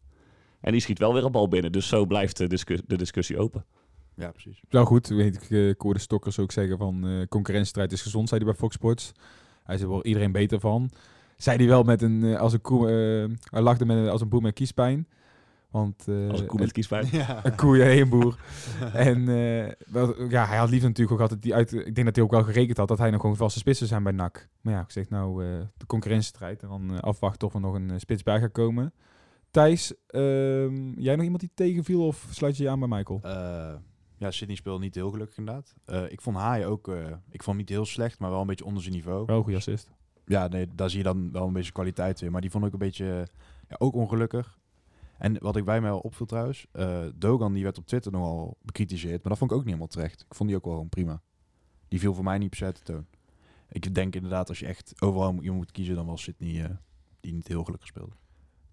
[0.61, 1.71] En die schiet wel weer een bal binnen.
[1.71, 2.47] Dus zo blijft de,
[2.87, 3.65] de discussie open.
[4.15, 4.61] Ja, precies.
[4.69, 8.29] Nou goed, weet ik, eh, ik hoorde Stokkers ook zeggen van eh, concurrentiestrijd is gezond,
[8.29, 9.11] zei hij bij Fox Sports.
[9.63, 10.89] Hij zei, wordt iedereen beter van.
[11.37, 14.29] Zei hij wel met een, als een koe, eh, hij lachte met, een- als een
[14.29, 15.07] boer met kiespijn.
[15.75, 17.07] Want, eh, Als een koe met kiespijn.
[17.11, 17.45] Ja.
[17.45, 18.37] een koe, ja, een boer.
[18.93, 21.73] en eh, wel, ja, hij had liever natuurlijk ook altijd die uit.
[21.73, 24.03] Ik denk dat hij ook wel gerekend had dat hij nog gewoon vaste spitsen zijn
[24.03, 24.47] bij NAC.
[24.61, 27.99] Maar ja, ik zeg nou eh, de concurrentiestrijd en dan afwachten of er nog een
[27.99, 28.93] spits bij gaat komen.
[29.51, 33.19] Thijs, ehm, jij nog iemand die tegenviel of sluit je je aan bij Michael?
[33.23, 33.73] Eh,
[34.17, 35.75] ja, Sydney speelde niet heel gelukkig inderdaad.
[35.85, 38.47] Eh, ik vond Haaien ook, eh, ik vond hem niet heel slecht, maar wel een
[38.47, 39.25] beetje onder zijn niveau.
[39.25, 39.91] Wel een goede assist.
[40.25, 42.31] Ja, nee, daar zie je dan wel een beetje kwaliteit weer.
[42.31, 43.27] Maar die vond ik een beetje,
[43.67, 44.57] ja, ook ongelukkig.
[45.17, 48.57] En wat ik bij mij wel opviel trouwens, eh, Dogan die werd op Twitter nogal
[48.61, 50.21] bekritiseerd, maar dat vond ik ook niet helemaal terecht.
[50.21, 51.21] Ik vond die ook wel gewoon prima.
[51.87, 53.05] Die viel voor mij niet per se de toon.
[53.69, 56.69] Ik denk inderdaad, als je echt overal je moet kiezen, dan was Sydney eh,
[57.19, 58.15] die niet heel gelukkig speelde.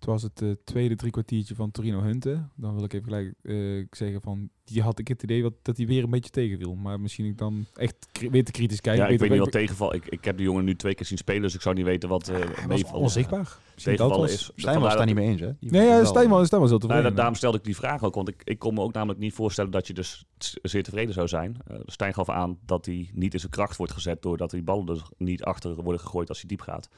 [0.02, 2.42] Het was het eh, tweede drie kwartiertje van Torino Hunte.
[2.54, 5.76] Dan wil ik even gelijk eh, zeggen van, die had ik het idee wat, dat
[5.76, 6.74] hij weer een beetje tegenviel.
[6.74, 8.96] Maar misschien ik dan echt weer te kritisch kijk.
[8.98, 9.94] ja, ik Weet- niet wat tegenval.
[9.94, 12.08] Ik, ik heb de jongen nu twee keer zien spelen, dus ik zou niet weten
[12.08, 13.02] wat eh Hij was meevalt.
[13.02, 13.56] onzichtbaar.
[13.74, 14.42] Tegenvallen was- is.
[14.42, 15.50] Stijn was vandaar daar niet mee eens, hè?
[15.60, 17.10] Die Nee, ja, Stijn was, Stijn was heel Nou, tevreden.
[17.10, 19.34] da- daarom stelde ik die vraag ook, want ik, ik kon me ook namelijk niet
[19.34, 20.24] voorstellen dat je dus
[20.62, 21.56] zeer tevreden zou zijn.
[21.66, 24.86] Eh Stijn gaf aan dat hij niet in zijn kracht wordt gezet doordat die ballen
[24.86, 26.88] dus niet achter worden gegooid als hij diep gaat.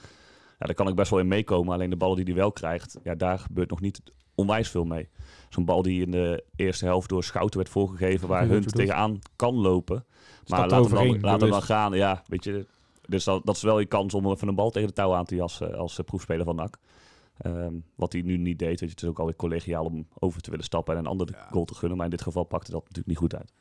[0.65, 2.99] Ja, daar kan ik best wel in meekomen, alleen de ballen die hij wel krijgt,
[3.03, 4.03] ja, daar gebeurt nog niet
[4.35, 5.09] onwijs veel mee.
[5.49, 9.55] Zo'n bal die in de eerste helft door Schouten werd voorgegeven, waar Hunt tegenaan kan
[9.55, 10.05] lopen.
[10.47, 12.67] Maar laat hem, dan, laat hem dan gaan, ja, weet je.
[13.09, 15.25] Dus dat, dat is wel je kans om even een bal tegen de touw aan
[15.25, 16.79] te jassen als eh, proefspeler van NAC.
[17.39, 18.69] Ehm, wat hij nu niet deed.
[18.69, 21.29] Weet je, het is ook alweer collegiaal om over te willen stappen en een ander
[21.31, 21.49] Ja.
[21.51, 21.97] goal te gunnen.
[21.97, 23.53] Maar in dit geval pakte dat natuurlijk niet goed uit.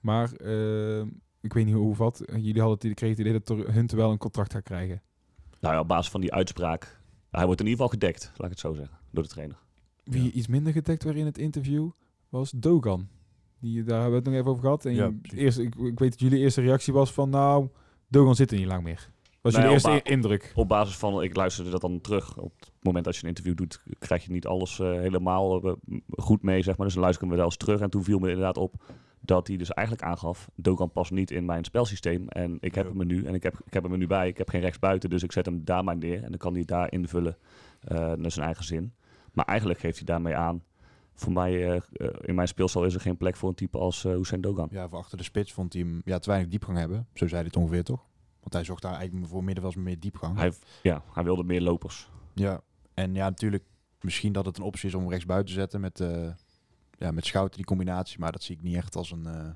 [0.00, 1.00] Maar eh,
[1.40, 2.22] ik weet niet hoe of wat.
[2.26, 5.02] Jullie hadden het, kregen het idee dat Hunte wel een contract gaat krijgen.
[5.64, 7.00] Nou ja, op basis van die uitspraak.
[7.30, 9.56] Hij wordt in ieder geval gedekt, laat ik het zo zeggen, door de trainer.
[10.04, 10.30] Wie Ja.
[10.30, 11.90] iets minder gedekt werd in het interview
[12.28, 13.08] was Dogan.
[13.60, 14.84] Die, daar hebben we het nog even over gehad.
[14.84, 17.68] En Ja, eerst, ik, ik weet dat jullie eerste reactie was van nou,
[18.08, 19.10] Dogan zit er niet lang meer.
[19.40, 20.52] Was Nou jullie ja, eerste indruk?
[20.54, 22.38] Op basis van, ik luisterde dat dan terug.
[22.38, 22.52] Op
[22.84, 25.72] het moment dat je een interview doet, krijg je niet alles eh, helemaal eh,
[26.16, 26.84] goed mee, zeg maar.
[26.86, 27.80] Dus dan luister ik hem wel eens terug.
[27.80, 28.74] En toen viel me inderdaad op
[29.20, 30.48] dat hij dus eigenlijk aangaf...
[30.54, 32.28] Dogan past niet in mijn spelsysteem.
[32.28, 32.92] En ik heb Ja.
[32.98, 33.24] hem nu.
[33.24, 34.28] En ik heb, ik heb hem nu bij.
[34.28, 36.22] Ik heb geen rechtsbuiten, dus ik zet hem daar maar neer.
[36.22, 37.36] En dan kan hij daar invullen
[37.80, 38.92] eh, naar zijn eigen zin.
[39.32, 40.62] Maar eigenlijk geeft hij daarmee aan...
[41.14, 41.82] Voor mij,
[42.20, 44.68] in mijn speelstal is er geen plek voor een type als Hussein Dogan.
[44.70, 47.06] Ja, voor achter de spits vond hij hem ja, te weinig diepgang hebben.
[47.14, 48.04] Zo zei hij het ongeveer, toch?
[48.40, 50.36] Want hij zocht daar eigenlijk voor middenveld meer diepgang.
[50.38, 52.10] Hij, ja, hij wilde meer lopers.
[52.34, 52.60] Ja,
[52.94, 53.64] en ja, natuurlijk
[54.00, 56.28] misschien dat het een optie is om rechts buiten te zetten met, eh
[56.98, 58.18] ja, met Schouten, die combinatie.
[58.18, 59.50] Maar dat zie ik niet echt als een, eh,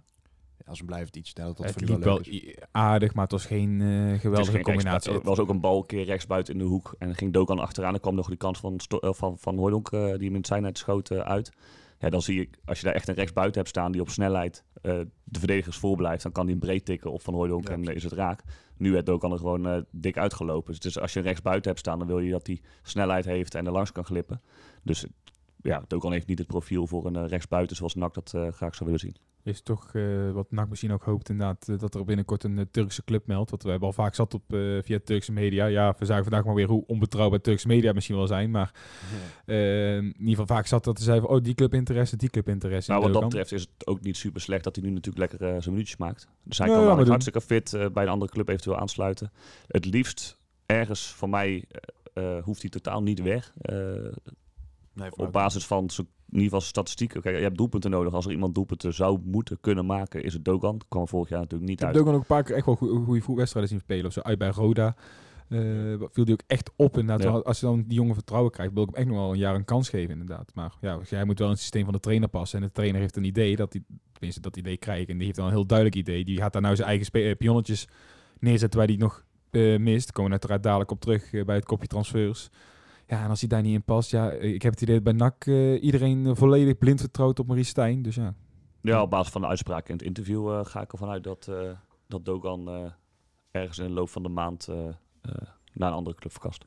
[0.66, 1.30] als een blijvend iets.
[1.34, 2.22] Ja, dat dat het liep wel
[2.70, 5.12] aardig, maar het was geen eh, Het geweldige geen combinatie.
[5.12, 6.94] Er was ook een bal een keer rechtsbuiten in de hoek.
[6.98, 7.92] En ging Dokan achteraan.
[7.92, 10.78] Dan kwam nog die kans van, van, van Hooydonk, eh, die hem in zijn net
[10.78, 11.52] schoot, uit.
[11.98, 14.64] Ja, dan zie ik, als je daar echt een rechtsbuiten hebt staan die op snelheid
[14.82, 17.74] eh, de verdedigers voor blijft, dan kan die een breed tikken op Van Hooydonk Ja,
[17.74, 18.42] en eh, is het raak.
[18.76, 20.74] Nu werd Dokan er gewoon eh, dik uitgelopen.
[20.78, 23.66] Dus als je een rechtsbuiten hebt staan, dan wil je dat die snelheid heeft en
[23.66, 24.40] er langs kan glippen.
[24.82, 25.06] Dus
[25.62, 28.84] ja, Dogan heeft niet het profiel voor een eh, rechtsbuiten zoals NAC dat graag zou
[28.84, 29.16] willen zien.
[29.48, 32.64] Is toch eh, wat NAC misschien ook hoopt inderdaad, eh, dat er binnenkort een eh,
[32.70, 33.50] Turkse club meldt.
[33.50, 35.66] Wat we hebben al vaak zat op eh, via Turkse media.
[35.66, 38.50] Ja, we zagen vandaag maar weer hoe onbetrouwbaar Turkse media misschien wel zijn.
[38.50, 38.72] Maar
[39.46, 42.48] in ieder geval vaak zat dat ze zeiden van, oh die club interesse, die club
[42.48, 42.90] interesse.
[42.90, 45.30] Nou, in wat dat betreft is het ook niet super slecht dat hij nu natuurlijk
[45.30, 46.28] lekker eh, zijn minuutjes maakt.
[46.42, 47.08] Dus hij Ja, kan ja, doen.
[47.08, 49.32] hartstikke fit eh, bij een andere club eventueel aansluiten.
[49.66, 51.64] Het liefst ergens van mij
[52.42, 53.52] hoeft hij totaal niet weg.
[53.60, 53.76] Eh,
[54.92, 57.22] Nee, op basis van zijn, ieder geval zijn statistieken.
[57.22, 58.12] Kijk, je hebt doelpunten nodig.
[58.12, 60.78] Als er iemand doelpunten zou moeten kunnen maken, is het Dogan.
[60.78, 61.98] Dat kwam vorig jaar natuurlijk niet Ik heb uit.
[61.98, 64.06] Dogan ook een paar keer echt wel goede, goede voetbalwedstrijden zien spelen.
[64.06, 64.96] Of zo uit bij Roda.
[65.48, 65.60] Eh,
[66.10, 67.26] viel die ook echt op inderdaad.
[67.26, 67.32] Ja.
[67.32, 69.38] Wel, Als je dan die jongen vertrouwen krijgt, wil ik hem echt nog wel een
[69.38, 70.50] jaar een kans geven inderdaad.
[70.54, 72.60] Maar ja, jij moet wel in het systeem van de trainer passen.
[72.60, 75.08] En de trainer heeft een idee, dat die, tenminste dat idee krijgt.
[75.08, 76.24] En die heeft dan een heel duidelijk idee.
[76.24, 77.88] Die gaat daar nou zijn eigen eh, pionnetjes
[78.38, 80.04] neerzetten waar die nog eh, mist.
[80.04, 82.48] Daar komen we uiteraard dadelijk op terug bij het kopje transfers.
[83.08, 85.12] Ja, en als hij daar niet in past, ja, ik heb het idee dat bij
[85.12, 88.02] NAC eh, iedereen eh, volledig blind vertrouwt op Maurice Stijn.
[88.02, 88.34] Dus ja,
[88.80, 91.48] Ja, op basis van de uitspraak in het interview eh, ga ik ervan uit dat,
[91.48, 91.70] eh,
[92.06, 92.92] dat Dogan
[93.50, 94.68] ergens in de loop van de maand
[95.72, 96.64] naar een andere club verkast.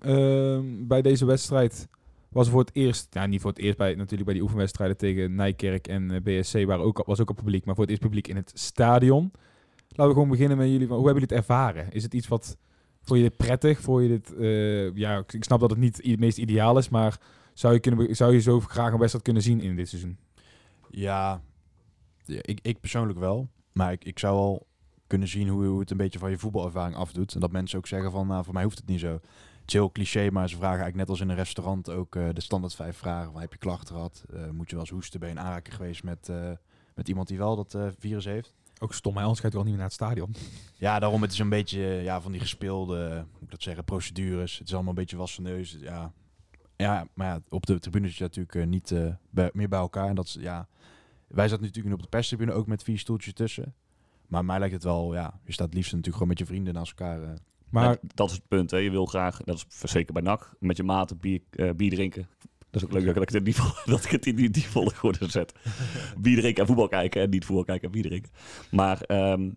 [0.00, 1.88] Ehm, bij deze wedstrijd
[2.28, 5.34] was voor het eerst, ja niet voor het eerst bij natuurlijk bij die oefenwedstrijden tegen
[5.34, 8.36] Nijkerk en BSC waren ook, was ook al publiek, maar voor het eerst publiek in
[8.36, 9.32] het stadion.
[9.88, 10.86] Laten we gewoon beginnen met jullie.
[10.86, 11.92] Hoe hebben jullie het ervaren?
[11.92, 12.56] Is het iets wat
[13.10, 13.80] vond je dit prettig?
[13.80, 17.20] Vond je dit, eh, ja, ik snap dat het niet het meest ideaal is, maar
[17.54, 20.18] zou je, kunnen, zou je zo graag een wedstrijd kunnen zien in dit seizoen?
[20.90, 21.42] Ja,
[22.26, 23.48] ik, ik persoonlijk wel.
[23.72, 24.66] Maar ik, ik zou al
[25.06, 27.34] kunnen zien hoe, hoe het een beetje van je voetbalervaring afdoet.
[27.34, 29.20] En dat mensen ook zeggen van, nou, voor mij hoeft het niet zo.
[29.60, 32.40] Het heel cliché, maar ze vragen eigenlijk net als in een restaurant ook eh, de
[32.40, 33.32] standaard vijf vragen.
[33.32, 34.24] Van, heb je klachten gehad?
[34.32, 35.20] Eh, moet je wel eens hoesten?
[35.20, 36.30] Ben je in aanraking geweest met,
[36.94, 38.54] met iemand die wel dat virus heeft?
[38.82, 39.20] Ook stom, hè?
[39.22, 40.34] anders ga je toch al niet meer naar het stadion.
[40.76, 43.84] Ja, daarom het is een beetje ja, van die gespeelde, hoe moet ik dat zeggen,
[43.84, 44.58] procedures.
[44.58, 45.76] Het is allemaal een beetje was van neus.
[45.80, 46.12] Ja,
[46.76, 49.78] ja maar ja, op de tribune zit je natuurlijk eh, niet eh, bij- meer bij
[49.78, 50.08] elkaar.
[50.08, 50.68] En dat is, ja,
[51.26, 53.74] wij zaten natuurlijk nu op de perstribune ook met vier stoeltjes tussen.
[54.26, 56.90] Maar mij lijkt het wel, ja, je staat liefst natuurlijk gewoon met je vrienden naast
[56.98, 57.22] elkaar.
[57.22, 57.30] eh.
[57.68, 58.70] Maar Ja, dat is het punt.
[58.70, 58.76] Hè.
[58.76, 61.40] Je wil graag, dat is zeker bij NAC, met je maten bier,
[61.76, 62.28] bier drinken.
[62.70, 63.54] Dat is ook leuk dat ik het in die,
[63.94, 65.54] dat ik het in die, die volgorde zet.
[66.58, 67.22] en voetbal kijken.
[67.22, 68.30] En niet voetbal kijken en.
[68.70, 69.50] Maar ehm,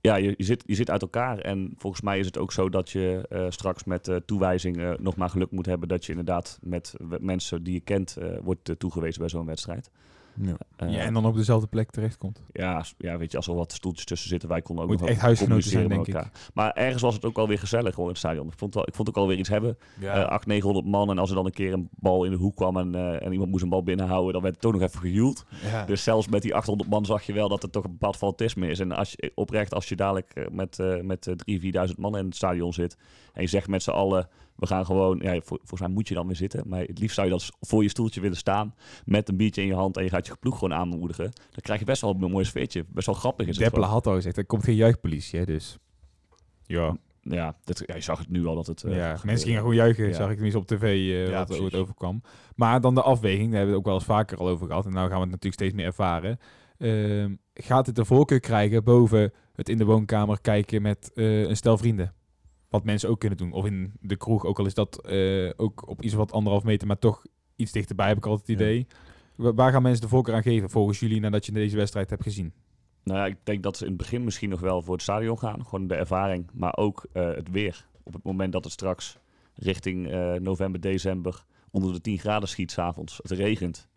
[0.00, 1.38] ja, je, je, zit, je zit uit elkaar.
[1.38, 4.92] En volgens mij is het ook zo dat je eh, straks met eh, toewijzing eh,
[4.98, 5.88] nog maar geluk moet hebben...
[5.88, 9.90] dat je inderdaad met mensen die je kent wordt toegewezen bij zo'n wedstrijd.
[10.40, 10.56] Ja.
[10.76, 12.42] Eh, ja, en dan op dezelfde plek terechtkomt.
[12.52, 15.08] ja, ja, weet je, als er wat stoeltjes tussen zitten, wij konden ook Moet nog
[15.08, 16.30] echt wel huisgenoten zijn, denk elkaar.
[16.54, 18.46] Maar ergens was het ook wel weer gezellig hoor, in het stadion.
[18.46, 19.78] Ik vond, wel, ik vond ook alweer iets hebben.
[20.00, 20.12] Ja.
[20.12, 22.56] Eh 800, 900 man en als er dan een keer een bal in de hoek
[22.56, 25.00] kwam en, eh, en iemand moest een bal binnenhouden, dan werd het toch nog even
[25.00, 25.44] gehuild.
[25.62, 25.84] ja.
[25.84, 28.68] Dus zelfs met die 800 man zag je wel dat er toch een bepaald fanatisme
[28.68, 28.80] is.
[28.80, 32.18] En als je, oprecht, als je dadelijk eh, met, eh met eh, 3.000, 4.000 man
[32.18, 32.96] in het stadion zit
[33.32, 36.14] en je zegt met z'n allen, we gaan gewoon, ja, vol- volgens mij moet je
[36.14, 38.74] dan weer zitten, maar het liefst zou je dan s- voor je stoeltje willen staan
[39.04, 41.24] met een biertje in je hand en je gaat je ploeg gewoon aanmoedigen.
[41.34, 42.84] Dan krijg je best wel een mooi sfeertje.
[42.88, 45.78] Best wel grappig is het Deppelen had al gezegd, er komt geen juichpolitie, hè, dus...
[46.66, 46.96] Ja.
[47.20, 48.82] Ja, dat, ja, je zag het nu al dat het...
[48.82, 50.12] eh, ja, mensen gingen gewoon juichen, Ja.
[50.12, 52.22] zag ik tenminste op tv eh, Ja, wat, hoe het overkwam.
[52.56, 54.86] Maar dan de afweging, daar hebben we het ook wel eens vaker al over gehad.
[54.86, 56.38] En nou gaan we het natuurlijk steeds meer ervaren.
[56.78, 61.56] Ehm, gaat het de voorkeur krijgen boven het in de woonkamer kijken met eh, een
[61.56, 62.14] stel vrienden?
[62.74, 63.52] Wat mensen ook kunnen doen.
[63.52, 66.86] Of in de kroeg, ook al is dat eh, ook op iets wat anderhalf meter,
[66.86, 67.24] maar toch
[67.56, 68.86] iets dichterbij heb ik altijd het idee.
[69.36, 72.22] Wa- Waar gaan mensen de voorkeur aan geven volgens jullie nadat je deze wedstrijd hebt
[72.22, 72.52] gezien?
[73.04, 75.38] Nou ja, ik denk dat ze in het begin misschien nog wel voor het stadion
[75.38, 75.64] gaan.
[75.64, 77.86] Gewoon de ervaring, maar ook eh, het weer.
[78.02, 79.18] Op het moment dat het straks
[79.54, 83.16] richting eh, november, december onder de 10 graden schiet s'avonds.
[83.22, 83.88] Het regent.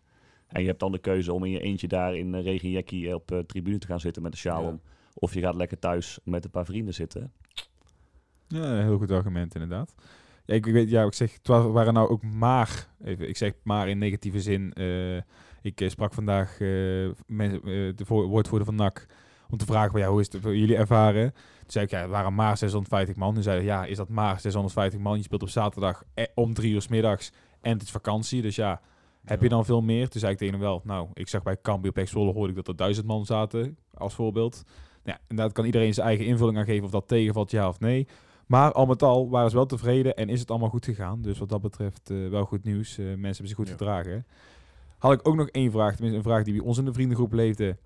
[0.48, 3.78] En je hebt dan de keuze om in je eentje daar in regenjackie op tribune
[3.78, 4.68] te gaan zitten met een sjaal Ja.
[4.68, 4.80] om.
[5.14, 7.32] Of je gaat lekker thuis met een paar vrienden zitten.
[8.48, 9.94] Ja, een heel goed argument inderdaad.
[10.44, 13.52] Ja, ik weet, ja, ik zeg, het wa- waren nou ook maar, even, ik zeg
[13.62, 14.72] maar in negatieve zin.
[14.72, 15.16] eh,
[15.62, 17.60] ik eh, sprak vandaag eh, mensen,
[17.96, 19.06] de woordvoerder van NAC
[19.50, 21.32] om te vragen, van, ja, hoe is het voor jullie ervaren?
[21.32, 23.34] Toen zei ik, ja, het waren maar 650 man.
[23.34, 25.16] Toen zeiden ja, is dat maar 650 man?
[25.16, 26.02] Je speelt op zaterdag
[26.34, 28.80] om drie uur 's middags en het is vakantie, dus ja,
[29.24, 30.08] heb je dan veel meer?
[30.08, 32.56] Toen zei ik tegen hem wel, nou, ik zag bij Cambuur Pek Zwolle hoorde ik
[32.56, 34.64] dat er duizend man zaten, als voorbeeld.
[35.04, 38.06] Ja, inderdaad kan iedereen zijn eigen invulling aan geven of dat tegenvalt, ja of nee.
[38.48, 41.22] Maar al met al waren ze wel tevreden en is het allemaal goed gegaan.
[41.22, 42.98] Dus wat dat betreft eh, wel goed nieuws.
[42.98, 43.72] Eh, mensen hebben zich goed Ja.
[43.72, 44.26] gedragen.
[44.98, 47.32] Had ik ook nog één vraag, tenminste een vraag die bij ons in de vriendengroep
[47.32, 47.76] leefde.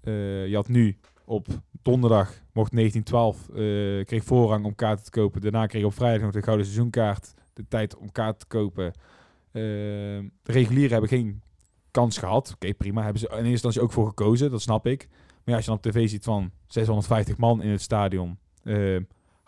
[0.00, 1.46] Eh, je had nu op
[1.82, 5.40] donderdag, mocht 1912, eh kreeg voorrang om kaarten te kopen.
[5.40, 8.92] Daarna kreeg je op vrijdag nog de gouden seizoenkaart, de tijd om kaarten te kopen.
[9.52, 11.42] De regulieren hebben geen
[11.90, 12.52] kans gehad.
[12.54, 13.02] Oké, prima.
[13.02, 15.06] Hebben ze in eerste instantie ook voor gekozen, dat snap ik.
[15.08, 18.38] Maar ja, als je dan op tv ziet van 650 man in het stadion,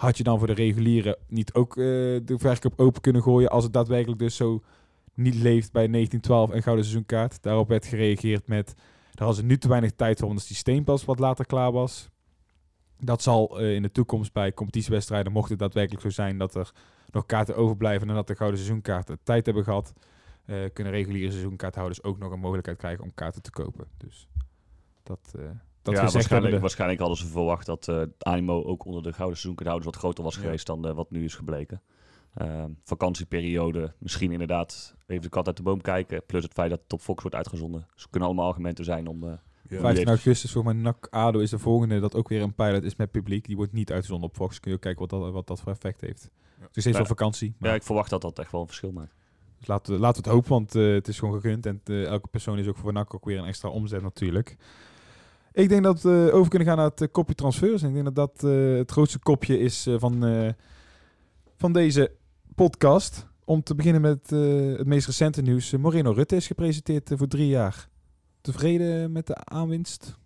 [0.00, 3.64] had je dan voor de regulieren niet ook eh, de verkoop open kunnen gooien als
[3.64, 4.62] het daadwerkelijk dus zo
[5.14, 7.42] niet leeft bij 1912 en gouden seizoenkaart.
[7.42, 10.84] Daarop werd gereageerd met, daar hadden ze nu te weinig tijd voor, omdat die systeem
[10.84, 12.08] pas wat later klaar was.
[12.98, 16.72] Dat zal eh, in de toekomst bij competitiewedstrijden, mocht het daadwerkelijk zo zijn dat er
[17.10, 19.92] nog kaarten overblijven en dat de gouden seizoenkaarten tijd hebben gehad,
[20.44, 23.86] eh, kunnen reguliere seizoenkaarthouders ook nog een mogelijkheid krijgen om kaarten te kopen.
[23.96, 24.28] Dus
[25.02, 25.34] dat,
[25.82, 29.38] dat ja, waarschijnlijk, waarschijnlijk hadden ze verwacht dat eh, het animo ook onder de gouden
[29.38, 30.40] seizoenkaarthouders wat groter was Ja.
[30.40, 31.82] geweest dan eh, wat nu is gebleken.
[32.34, 36.22] Eh, vakantieperiode, misschien inderdaad even de kat uit de boom kijken.
[36.26, 37.86] Plus het feit dat het op Fox wordt uitgezonden.
[37.92, 39.22] Dus het kunnen allemaal argumenten zijn om...
[39.24, 39.32] eh,
[39.68, 39.80] Ja.
[39.80, 42.96] 15 augustus voor mijn NAC ADO is de volgende, dat ook weer een pilot is
[42.96, 43.46] met publiek.
[43.46, 44.60] Die wordt niet uitgezonden op Fox.
[44.60, 46.30] Kun je ook kijken wat dat, wat dat voor effect heeft.
[46.60, 46.92] Is steeds Ja.
[46.92, 47.54] wel vakantie.
[47.58, 49.14] Maar ja, ik verwacht dat dat echt wel een verschil maakt.
[49.58, 51.66] dus laten, we, laten we het hopen, want eh, het is gewoon gegund.
[51.66, 54.56] En eh, elke persoon is ook voor NAC ook weer een extra omzet natuurlijk.
[55.52, 57.82] Ik denk dat we over kunnen gaan naar het eh, kopje transfers.
[57.82, 60.54] En ik denk dat dat eh, het grootste kopje is eh, van,
[61.56, 62.12] van deze
[62.54, 63.28] podcast.
[63.44, 64.30] Om te beginnen met
[64.78, 65.72] het meest recente nieuws.
[65.72, 67.88] Moreno Rutte is gepresenteerd voor drie jaar.
[68.40, 70.18] Tevreden met de aanwinst?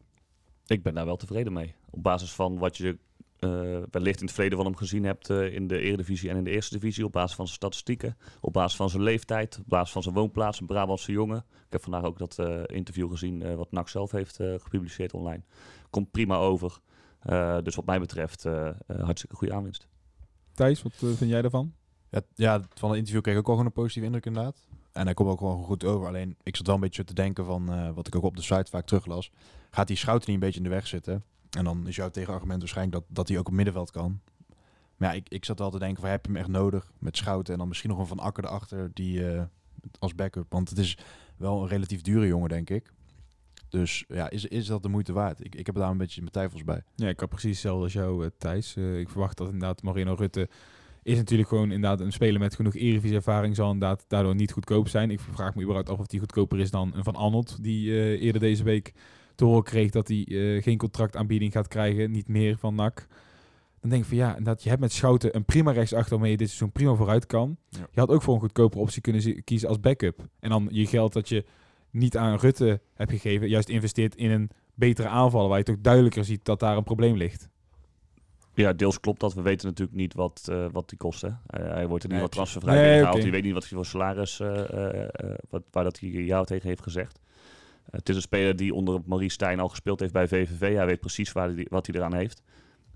[0.66, 1.74] Ik ben daar wel tevreden mee.
[1.90, 2.98] Op basis van wat je
[3.90, 6.50] wellicht in het verleden van hem gezien hebt eh, in de Eredivisie en in de
[6.50, 7.04] Eerste Divisie.
[7.04, 10.60] Op basis van zijn statistieken, op basis van zijn leeftijd, op basis van zijn woonplaats,
[10.60, 11.38] een Brabantse jongen.
[11.38, 15.14] Ik heb vandaag ook dat eh, interview gezien eh, wat NAC zelf heeft eh, gepubliceerd
[15.14, 15.42] online.
[15.90, 16.78] Komt prima over.
[17.20, 19.88] Eh, dus wat mij betreft eh, eh, hartstikke goede aanwinst.
[20.54, 21.74] Thijs, wat eh, vind jij daarvan?
[22.10, 24.66] Ja, ja, van het interview kreeg ik ook wel gewoon een positieve indruk inderdaad.
[24.92, 26.06] En hij komt ook gewoon goed over.
[26.06, 28.42] Alleen, ik zat wel een beetje te denken van, eh, wat ik ook op de
[28.42, 29.30] site vaak teruglas.
[29.70, 31.24] Gaat die Schouten niet een beetje in de weg zitten?
[31.56, 34.20] En dan is jouw tegenargument waarschijnlijk dat, dat hij ook op middenveld kan.
[34.96, 37.16] Maar ja, ik, ik zat wel te denken van, heb je hem echt nodig met
[37.16, 37.52] Schouten?
[37.52, 39.42] En dan misschien nog een Van Akker erachter die, eh,
[39.98, 40.52] als backup.
[40.52, 40.98] Want het is
[41.36, 42.92] wel een relatief dure jongen, denk ik.
[43.68, 45.44] Dus ja, is, is dat de moeite waard?
[45.44, 46.82] Ik, ik heb daar een beetje mijn twijfels bij.
[46.94, 48.76] Ja, ik had precies hetzelfde als jou, eh, Thijs.
[48.76, 50.48] Eh, ik verwacht dat inderdaad Marino Rutte
[51.02, 55.10] is natuurlijk gewoon inderdaad een speler met genoeg Eredivisie-ervaring zal inderdaad daardoor niet goedkoop zijn.
[55.10, 58.40] Ik vraag me überhaupt af of die goedkoper is dan een Van Arnold, die eerder
[58.40, 58.92] deze week
[59.34, 63.06] te horen kreeg dat hij eh, geen contractaanbieding gaat krijgen, niet meer van NAC.
[63.80, 66.36] Dan denk ik van ja, inderdaad, je hebt met Schouten een prima rechtsachter waarmee je
[66.36, 67.56] dit seizoen prima vooruit kan.
[67.68, 67.86] Ja.
[67.90, 70.28] Je had ook voor een goedkopere optie kunnen kiezen als backup.
[70.40, 71.44] En dan je geld dat je
[71.90, 76.24] niet aan Rutte hebt gegeven, juist investeert in een betere aanvaller, waar je toch duidelijker
[76.24, 77.48] ziet dat daar een probleem ligt.
[78.54, 79.34] Ja, deels klopt dat.
[79.34, 81.20] We weten natuurlijk niet wat, eh, wat die kost.
[81.20, 81.28] Hè.
[81.46, 83.22] Hij wordt er niet Nee, wat transfervrij Nee, ingehaald.
[83.22, 85.06] Je weet niet wat hij voor salaris, eh,
[85.50, 87.20] wat, waar dat hij jou tegen heeft gezegd.
[87.84, 90.74] Eh, het is een speler die onder Marie Stijn al gespeeld heeft bij VVV.
[90.74, 92.42] Hij weet precies waar die, wat hij eraan heeft.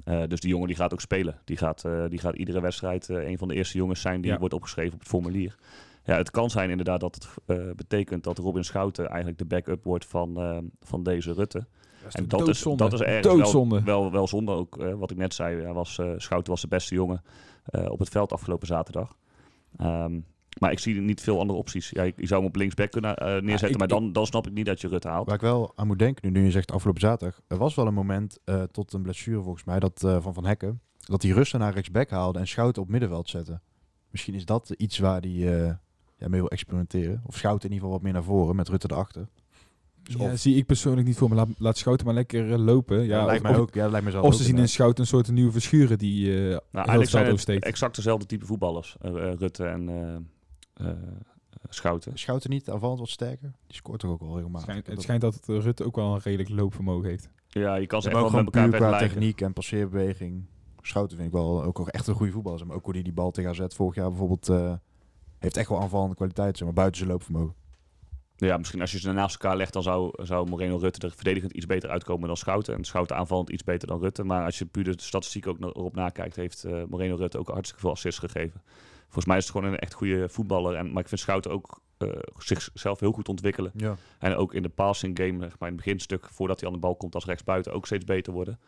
[0.05, 1.41] Eh, dus die jongen die gaat ook spelen.
[1.45, 4.31] Die gaat, eh, die gaat iedere wedstrijd eh, een van de eerste jongens zijn die
[4.33, 4.39] Ja.
[4.39, 5.57] wordt opgeschreven op het formulier.
[6.05, 9.85] Ja, het kan zijn inderdaad dat het eh, betekent dat Robin Schouten eigenlijk de backup
[9.85, 11.67] wordt van, eh, van deze Rutte.
[12.13, 13.83] En dat is, dat is ergens wel, Doodzonde.
[13.83, 14.77] wel, wel zonde ook.
[14.77, 17.23] wat ik net zei, hij was, eh, Schouten was de beste jongen
[17.65, 19.17] eh, op het veld afgelopen zaterdag.
[19.77, 20.21] Ehm,
[20.59, 21.91] maar ik zie niet veel andere opties.
[21.91, 24.53] Ja, je, zou hem op linksback kunnen eh, neerzetten, ik- maar dan, dan snap ik
[24.53, 25.27] niet dat je Rutte haalt.
[25.27, 27.41] Waar ik wel aan moet denken, nu, nu je zegt afgelopen zaterdag.
[27.49, 30.47] Er was wel een moment eh, tot een blessure volgens mij, dat, eh, van Van
[30.47, 30.81] Hekken.
[30.99, 33.61] Dat hij Russen naar rechtsback haalde en Schouten op middenveld zette.
[34.11, 35.73] Misschien is dat iets waar hij eh,
[36.19, 37.23] ja, mee wil experimenteren.
[37.27, 39.29] Of Schouten in ieder geval wat meer naar voren met Rutte erachter.
[40.03, 41.35] Dus Ja, zie ik persoonlijk niet voor me.
[41.35, 43.05] Laat, laat Schouten maar lekker lopen.
[43.07, 43.75] Ja, lijkt of, mij ook.
[43.75, 44.69] Ja, dat lijkt mij zelf Of ze zien in.
[44.69, 47.65] Schouten een soort nieuwe verschuren die eh Nou, heel oversteekt.
[47.65, 48.97] exact dezelfde type voetballers.
[49.01, 49.89] Rutte en
[51.69, 52.19] Schouten.
[52.19, 53.53] Schouten niet aanvallend wat sterker?
[53.67, 54.69] Die scoort toch ook wel regelmatig.
[54.69, 57.29] Schijnt- het schijnt dat eh, Rutte ook wel een redelijk loopvermogen heeft.
[57.49, 59.09] Ja, je kan ze echt ook wel met elkaar vergelijken.
[59.09, 60.45] techniek en passeerbeweging.
[60.83, 62.59] Schouten vind ik wel ook, ook echt een goede voetballer.
[62.59, 64.49] zeg Maar ook hoe die die bal tegen AZ vorig jaar bijvoorbeeld...
[64.49, 64.73] eh,
[65.39, 67.55] heeft echt wel aanvallende kwaliteit, zeg maar, buiten zijn loopvermogen.
[68.37, 71.53] Ja, misschien als je ze naast elkaar legt, dan zou, zou Moreno Rutte er verdedigend
[71.53, 72.75] iets beter uitkomen dan Schouten.
[72.75, 74.25] En Schouten aanvallend iets beter dan Rutte.
[74.25, 77.81] Maar als je puur de statistiek ook erop nakijkt, heeft eh, Moreno Rutte ook hartstikke
[77.81, 78.63] veel assists gegeven.
[79.09, 80.75] Volgens mij is het gewoon een echt goede voetballer.
[80.75, 83.71] En, maar ik vind Schouten ook eh, zichzelf heel goed ontwikkelen.
[83.75, 83.97] Ja.
[84.19, 86.81] En ook in de passing game, zeg maar in het beginstuk, voordat hij aan de
[86.81, 88.61] bal komt als rechtsbuiten, ook steeds beter worden.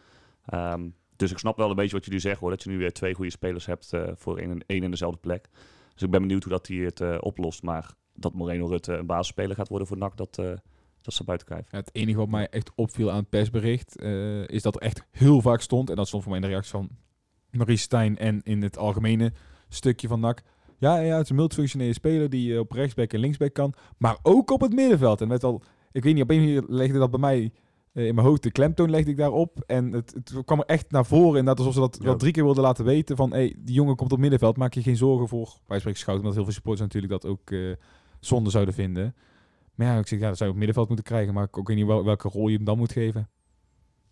[0.47, 2.51] Ehm, dus ik snap wel een beetje wat jullie zeggen hoor.
[2.51, 5.49] Dat je nu weer twee goede spelers hebt eh, voor één en, dezelfde plek.
[5.93, 7.63] Dus ik ben benieuwd hoe dat hij het eh, oplost.
[7.63, 10.53] Maar dat Moreno Rutte een basisspeler gaat worden voor NAC, dat, eh
[11.03, 11.71] dat staat buiten kijf.
[11.71, 15.07] Ja, het enige wat mij echt opviel aan het persbericht eh, is dat er echt
[15.11, 15.91] heel vaak stond.
[15.91, 16.89] En dat stond voor mij in de reactie van
[17.51, 19.33] Marie Stijn en in het algemene
[19.75, 20.43] stukje van NAC.
[20.79, 23.75] Ja, ja, het is een multifunctionele speler die eh, op rechtsback en linksback kan.
[23.99, 25.21] Maar ook op het middenveld.
[25.21, 27.53] En met al, ik weet niet, op een manier legde dat bij mij
[27.93, 28.43] eh, in mijn hoofd.
[28.43, 29.63] De klemtoon legde ik daarop.
[29.67, 31.39] En het, het kwam er echt naar voren.
[31.39, 32.05] Inderdaad, alsof ze dat Ja.
[32.05, 33.17] wel drie keer wilden laten weten.
[33.17, 34.57] Van, hey, die jongen komt op middenveld.
[34.57, 35.59] Maak je geen zorgen voor.
[35.67, 37.59] Wij spreken Schouten, omdat heel veel supporters natuurlijk dat ook eh,
[38.21, 39.15] zonde zouden vinden.
[39.75, 41.35] Maar ja, ik zeg, ja, dat zou je op middenveld moeten krijgen.
[41.35, 43.29] Maar ik ook weet niet wel, welke rol je hem dan moet geven.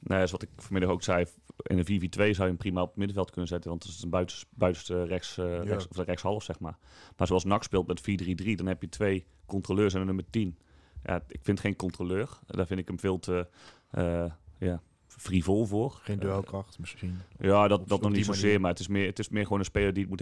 [0.01, 1.27] Nee, zoals ik vanmiddag ook zei,
[1.63, 3.71] in een 4-4-2 zou je hem prima op het middenveld kunnen zetten.
[3.71, 6.79] Want het is een buitens, buitenste rechts, eh, rechts, of de rechtshalf, zeg maar.
[7.17, 10.59] Maar zoals NAC speelt met 4-3-3, dan heb je twee controleurs en een nummer 10.
[11.03, 12.39] Ja, ik vind geen controleur.
[12.47, 13.49] Daar vind ik hem veel te
[13.91, 14.25] eh,
[14.59, 15.91] ja, frivol voor.
[16.03, 17.19] Geen Eh, duelkracht misschien.
[17.39, 18.61] ja, dat, op dat nog niet zozeer, manier.
[18.61, 20.21] maar het is, meer, het is meer gewoon een speler die het moet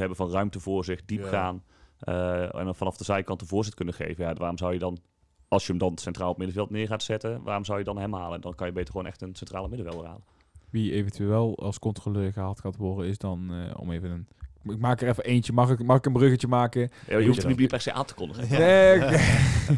[5.49, 8.15] als je hem dan centraal op middenveld neer gaat zetten, waarom zou je dan hem
[8.15, 8.41] halen?
[8.41, 10.25] Dan kan je beter gewoon echt een centrale middenvelder halen.
[10.71, 14.27] Wie eventueel als controleur gehaald gaat worden, is dan eh, om even een.
[14.73, 15.53] Ik maak er even eentje.
[15.53, 16.91] Mag ik, mag ik een bruggetje maken?
[17.09, 18.59] Ja, je hoeft hem niet per se aan te kondigen.
[18.59, 18.99] Nee,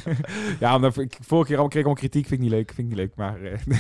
[0.60, 2.26] ja, omdat ik, vorige keer al kreeg ik allemaal kritiek.
[2.26, 2.72] Vind ik niet leuk.
[2.72, 3.14] Vind ik niet leuk.
[3.16, 3.58] Maar eh,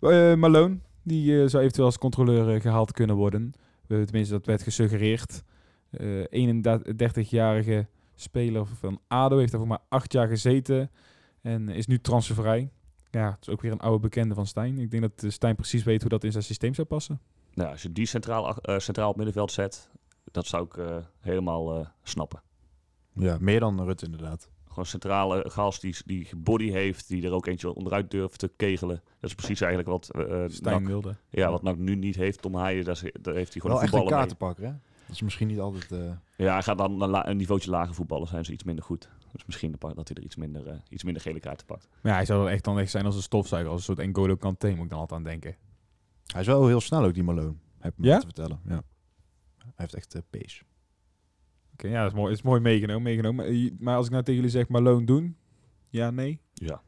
[0.00, 0.30] nee.
[0.30, 3.52] Eh, Malone, die zou eventueel als controleur eh, gehaald kunnen worden.
[3.86, 5.42] Tenminste, dat werd gesuggereerd.
[5.90, 10.90] Eh 31-jarige speler van ADO heeft daar voor maar acht jaar gezeten.
[11.40, 12.70] En is nu transfervrij.
[13.10, 14.78] Ja, het is ook weer een oude bekende van Stijn.
[14.78, 17.20] Ik denk dat eh, Stijn precies weet hoe dat in zijn systeem zou passen.
[17.54, 19.90] Nou, als je die centraal, eh, centraal op middenveld zet,
[20.30, 22.42] dat zou ik eh, helemaal eh, snappen.
[23.12, 24.48] Ja, meer dan Rutte inderdaad.
[24.64, 28.52] Gewoon een centrale gast die, die body heeft, die er ook eentje onderuit durft te
[28.56, 29.02] kegelen.
[29.20, 30.04] Dat is precies eigenlijk wat
[30.52, 31.16] Stijn NAC- wilde.
[31.30, 32.42] ja, wat NAC nu niet heeft.
[32.42, 34.70] Tom Haaien, daar, heeft hij gewoon Wel een echt een kaartenpakker, hè?
[35.06, 35.92] Dat is misschien niet altijd...
[35.92, 38.84] eh, Ja, hij gaat dan een, la- een niveautje lager voetballen, zijn ze iets minder
[38.84, 39.08] goed.
[39.32, 41.88] Dus misschien dat hij er iets minder, eh, iets minder gele kaarten pakt.
[41.90, 43.70] Maar ja, hij zou er echt dan echt zijn als een stofzuiger.
[43.70, 45.56] Als een soort N'Golo Kanté, moet ik dan altijd aan denken.
[46.26, 47.54] Hij is wel heel snel ook, die Malone.
[47.78, 48.12] Heb ik me Ja?
[48.12, 48.60] laten vertellen.
[48.64, 48.82] Ja.
[49.58, 50.62] Hij heeft echt eh, pace.
[51.72, 53.02] Oké, ja, dat is mooi, is mooi meegenomen.
[53.02, 53.76] meegenomen.
[53.78, 55.36] Maar, als ik nou tegen jullie zeg Malone doen,
[55.88, 56.40] ja, nee?
[56.54, 56.82] Ja.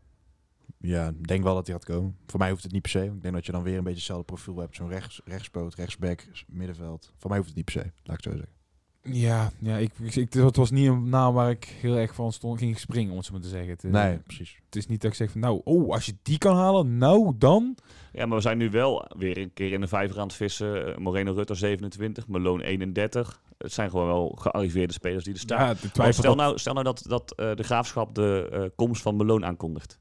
[0.79, 2.17] Ja, ik denk wel dat hij gaat komen.
[2.27, 2.99] Voor mij hoeft het niet per se.
[2.99, 4.77] want Ik denk dat je dan weer een beetje hetzelfde profiel hebt.
[4.77, 7.13] Zo'n rechts, rechtspoot, rechtsback, middenveld.
[7.17, 8.55] Voor mij hoeft het niet per se, laat ik het zo zeggen.
[9.03, 9.91] Ja, ja ik,
[10.31, 13.27] het was niet een naam waar ik heel erg van stond, ging springen, om het
[13.27, 13.71] zo maar te zeggen.
[13.71, 14.59] Het, eh, Nee, precies.
[14.65, 17.33] het is niet dat ik zeg van, nou, oh, als je die kan halen, nou
[17.39, 17.77] dan.
[18.13, 20.87] Ja, maar we zijn nu wel weer een keer in de vijver aan het vissen.
[20.87, 23.43] Eh, Moreno Rutter 27, Malone 31.
[23.59, 25.67] Het zijn gewoon wel gearriveerde spelers die er staan.
[25.67, 29.03] Ja, twijfel stel, dat- nou, stel nou dat, dat eh, de graafschap de eh, komst
[29.03, 29.99] van Malone aankondigt.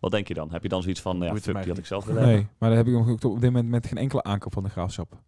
[0.00, 0.52] Wat denk je dan?
[0.52, 2.40] Heb je dan zoiets van, ja, fuck, die had ik zelf willen hebben?
[2.40, 4.68] Nee, maar dan heb ik nog op dit moment met geen enkele aankoop van de
[4.68, 5.20] graafschap.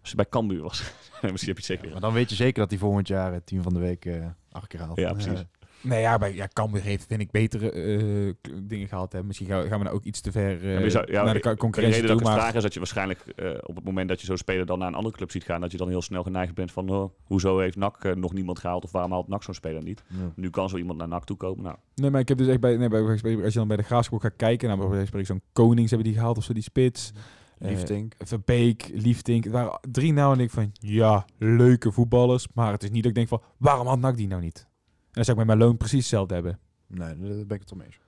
[0.00, 0.78] Als je bij Cambuur was.
[1.22, 1.90] Misschien heb je het zeker.
[1.90, 4.26] Maar dan weet je zeker dat hij volgend jaar het team van de week eh
[4.52, 4.98] acht keer haalt.
[4.98, 5.32] Ja, precies.
[5.32, 5.40] Eh,
[5.82, 8.32] Nee, ja, bij ja, Cambuur heeft, vind ik, betere eh,
[8.62, 9.26] dingen gehaald hebben.
[9.26, 11.22] Misschien gaan, gaan we nou ook iets te ver eh, Ja, maar je zou- ja,
[11.22, 12.28] naar de ik- co- De concurrentie reden dat toe.
[12.28, 14.36] ik het Maar vraag is dat je waarschijnlijk eh, op het moment dat je zo'n
[14.36, 16.72] speler dan naar een andere club ziet gaan, dat je dan heel snel geneigd bent
[16.72, 19.82] van, oh, hoezo heeft NAC eh, nog niemand gehaald of waarom haalt NAC zo'n speler
[19.82, 20.02] niet?
[20.08, 20.32] ja.
[20.34, 21.64] Nu kan zo iemand naar NAC toe komen.
[21.64, 23.82] Nou, Nee, maar ik heb dus echt bij, nee, bij, als je dan bij de
[23.82, 26.52] graafschap gaat kijken, nou, bij wijze van spreken zo'n Konings hebben die gehaald of zo,
[26.52, 27.12] die spits.
[27.14, 27.20] Eh,
[27.68, 28.14] Liefdink.
[28.18, 29.44] Verbeek, Liefdink.
[29.44, 32.48] Het waren drie namen en ik van, ja, leuke voetballers.
[32.54, 34.58] Maar het is niet dat ik denk van, waarom had NAC die nou niet?
[34.58, 34.66] En
[35.10, 36.58] dan zou ik met mijn loon precies hetzelfde hebben.
[36.86, 38.00] Nee, daar ben ik het om eens.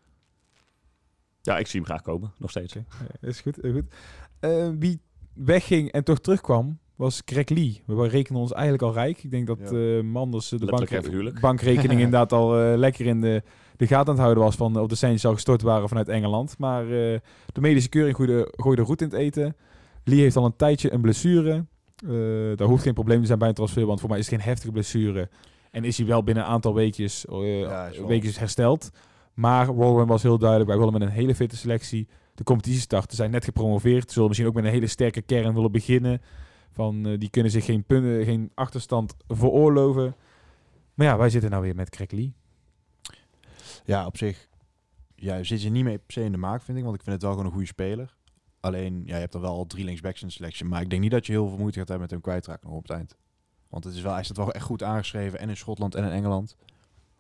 [1.43, 2.73] ja, ik zie hem graag komen, nog steeds.
[2.73, 2.85] Ja,
[3.21, 3.95] is goed, is goed.
[4.41, 5.01] Eh, wie
[5.33, 7.83] wegging en toch terugkwam, was Greg Lee.
[7.87, 9.23] We rekenen ons eigenlijk al rijk.
[9.25, 9.97] Ik denk dat Ja.
[9.97, 13.43] eh, Manders eh, de bank, bankrekening inderdaad al eh, lekker in de,
[13.77, 16.55] de gaten aan het houden was van of de centjes al gestort waren vanuit Engeland.
[16.59, 16.91] Maar eh,
[17.53, 19.57] de medische keuring gooide, gooide roet in het eten.
[20.05, 21.65] Lee heeft al een tijdje een blessure.
[21.97, 24.35] Eh daar hoeft geen probleem te zijn bij een transfer, want voor mij is het
[24.35, 25.29] geen heftige blessure.
[25.71, 28.91] En is hij wel binnen een aantal weekjes, Ja, weekjes hersteld.
[29.35, 33.11] Maar Warren was heel duidelijk, wij willen met een hele fitte selectie de competitie starten.
[33.11, 36.21] Ze zijn net gepromoveerd, zullen misschien ook met een hele sterke kern willen beginnen.
[36.73, 40.15] Van, eh, die kunnen zich geen, punten, geen achterstand veroorloven.
[40.95, 42.35] Maar ja, wij zitten nou weer met Lee.
[43.85, 44.49] Ja, op zich
[45.15, 46.85] ja, zit je niet mee per se in de maak, vind ik.
[46.85, 48.17] Want ik vind het wel gewoon een goede speler.
[48.61, 50.65] Alleen, ja, je hebt er wel al drie linksbacks in selectie.
[50.65, 52.77] Maar ik denk niet dat je heel veel moeite gaat hebben met hem kwijtraken nog
[52.77, 53.17] op het eind.
[53.69, 55.39] Want het is wel, hij staat wel echt goed aangeschreven.
[55.39, 56.57] En in Schotland en in Engeland.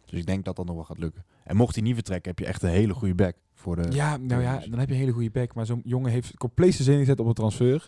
[0.04, 1.24] Dus ik denk dat dat nog wel gaat lukken.
[1.44, 3.36] En mocht hij niet vertrekken, heb je echt een hele goede back.
[3.54, 5.54] Voor de, Ja, nou ja, dan heb je een hele goede back.
[5.54, 7.86] Maar zo'n jongen heeft compleet zijn zin gezet op een transfer.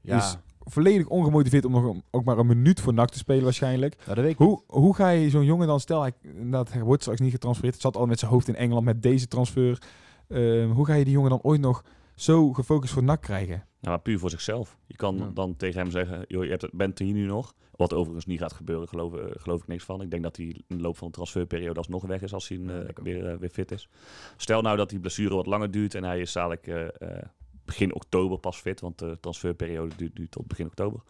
[0.00, 3.96] ja, volledig ongemotiveerd om nog een- ook maar een minuut voor NAC te spelen waarschijnlijk.
[3.96, 6.12] nou, dat weet ik Hoe, hoe ga je zo'n jongen dan, stel hij,
[6.50, 9.02] dat hij wordt straks niet getransfereerd, het zat al met zijn hoofd in Engeland met
[9.02, 9.82] deze transfer.
[10.28, 13.64] Ehm, hoe ga je die jongen dan ooit nog zo gefocust voor NAC krijgen?
[13.80, 14.76] Ja, maar puur voor zichzelf.
[14.86, 15.30] Je kan Ja.
[15.34, 17.54] dan tegen hem zeggen, joh, je hebt het, bent hier nu nog.
[17.76, 20.00] Wat overigens niet gaat gebeuren, geloof, eh, geloof ik niks van.
[20.02, 22.58] Ik denk dat hij in de loop van de transferperiode alsnog weg is als hij
[22.58, 23.88] eh, weer, eh, weer fit is.
[24.36, 27.22] Stel nou dat die blessure wat langer duurt en hij is dadelijk eh, eh,
[27.66, 28.80] begin oktober pas fit.
[28.80, 31.00] Want de transferperiode duurt, duurt tot begin oktober.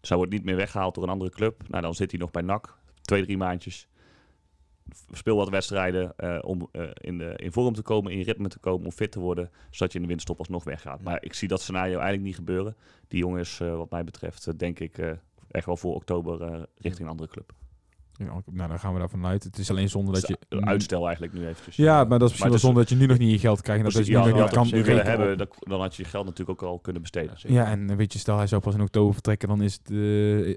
[0.00, 1.68] Dus hij wordt niet meer weggehaald door een andere club.
[1.68, 2.76] Nou, dan zit hij nog bij NAC.
[3.00, 3.88] Twee, drie maandjes.
[5.12, 8.58] Speel wat wedstrijden eh, om eh, in, de, in vorm te komen, in ritme te
[8.58, 9.50] komen, om fit te worden.
[9.70, 11.02] Zodat je in de winterstop alsnog weggaat.
[11.02, 12.76] Maar ik zie dat scenario eigenlijk niet gebeuren.
[13.08, 14.98] Die jongen is, eh, wat mij betreft, denk ik,
[15.50, 17.52] echt wel voor oktober richting een andere club.
[18.16, 19.44] Ja, nou, dan gaan we daarvan uit.
[19.44, 20.38] Het is alleen zonde dat je...
[20.60, 21.76] Uitstel eigenlijk nu eventjes.
[21.76, 23.60] Ja, maar dat is misschien wel het zonde dat je nu nog niet je geld
[23.60, 23.84] krijgt.
[23.84, 26.62] En dat je nu nog niet kan rekenen hebben, dan had je je geld natuurlijk
[26.62, 27.34] ook al kunnen besteden.
[27.38, 29.90] Ja, en eh, weet je, stel hij zou pas in oktober vertrekken, dan is het,
[29.90, 29.96] eh,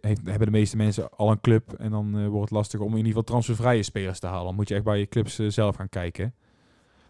[0.09, 1.73] heeft, hebben de meeste mensen al een club.
[1.73, 4.45] En dan eh, wordt het lastig om in ieder geval transfervrije spelers te halen.
[4.45, 6.33] Dan moet je echt bij je clubs eh, zelf gaan kijken.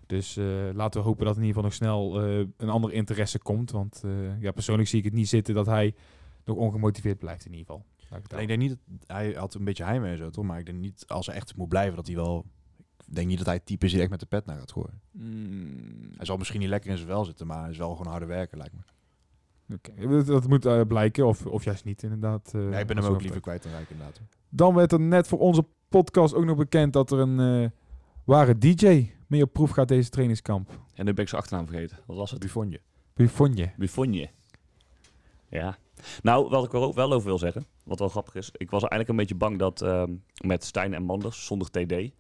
[0.08, 3.40] Dus eh, laten we hopen dat in ieder geval nog snel eh, een andere interesse
[3.40, 3.72] komt.
[3.72, 5.94] Want eh, ja, persoonlijk zie ik het niet zitten dat hij
[6.46, 7.86] nog ongemotiveerd blijft in ieder geval.
[8.10, 10.46] Ik het Alleen ik denk niet dat hij had een beetje heimwee en zo, toch?
[10.46, 12.46] Maar ik denk niet als hij echt moet blijven dat hij wel.
[13.08, 14.72] Ik denk niet dat hij het type is die echt met de pet naar gaat
[14.72, 15.02] gooien.
[15.12, 18.12] Mm, Hij zal misschien niet lekker in zijn vel zitten, maar hij is wel gewoon
[18.12, 19.76] harder werken, lijkt me.
[19.76, 20.08] oké.
[20.08, 22.52] Dat, dat moet eh, blijken, of, of juist niet inderdaad.
[22.54, 24.22] eh, nee, ik ben hem ook liever kwijt dan rijk inderdaad.
[24.50, 27.70] Dan werd er net voor onze podcast ook nog bekend dat er een eh,
[28.24, 30.70] ware DJ mee op proef gaat deze trainingskamp.
[30.94, 31.98] En nu ben ik zijn achternaam vergeten.
[32.06, 32.40] Wat was het?
[32.40, 32.80] Buffonje.
[33.14, 33.72] Buffonje.
[33.78, 34.30] Buffonje.
[35.50, 35.78] Ja.
[36.22, 38.50] Nou, wat ik er ook wel over wil zeggen, wat wel grappig is.
[38.52, 40.14] Ik was eigenlijk een beetje bang dat ehm,
[40.46, 42.12] met Stijn en Manders, zonder TD,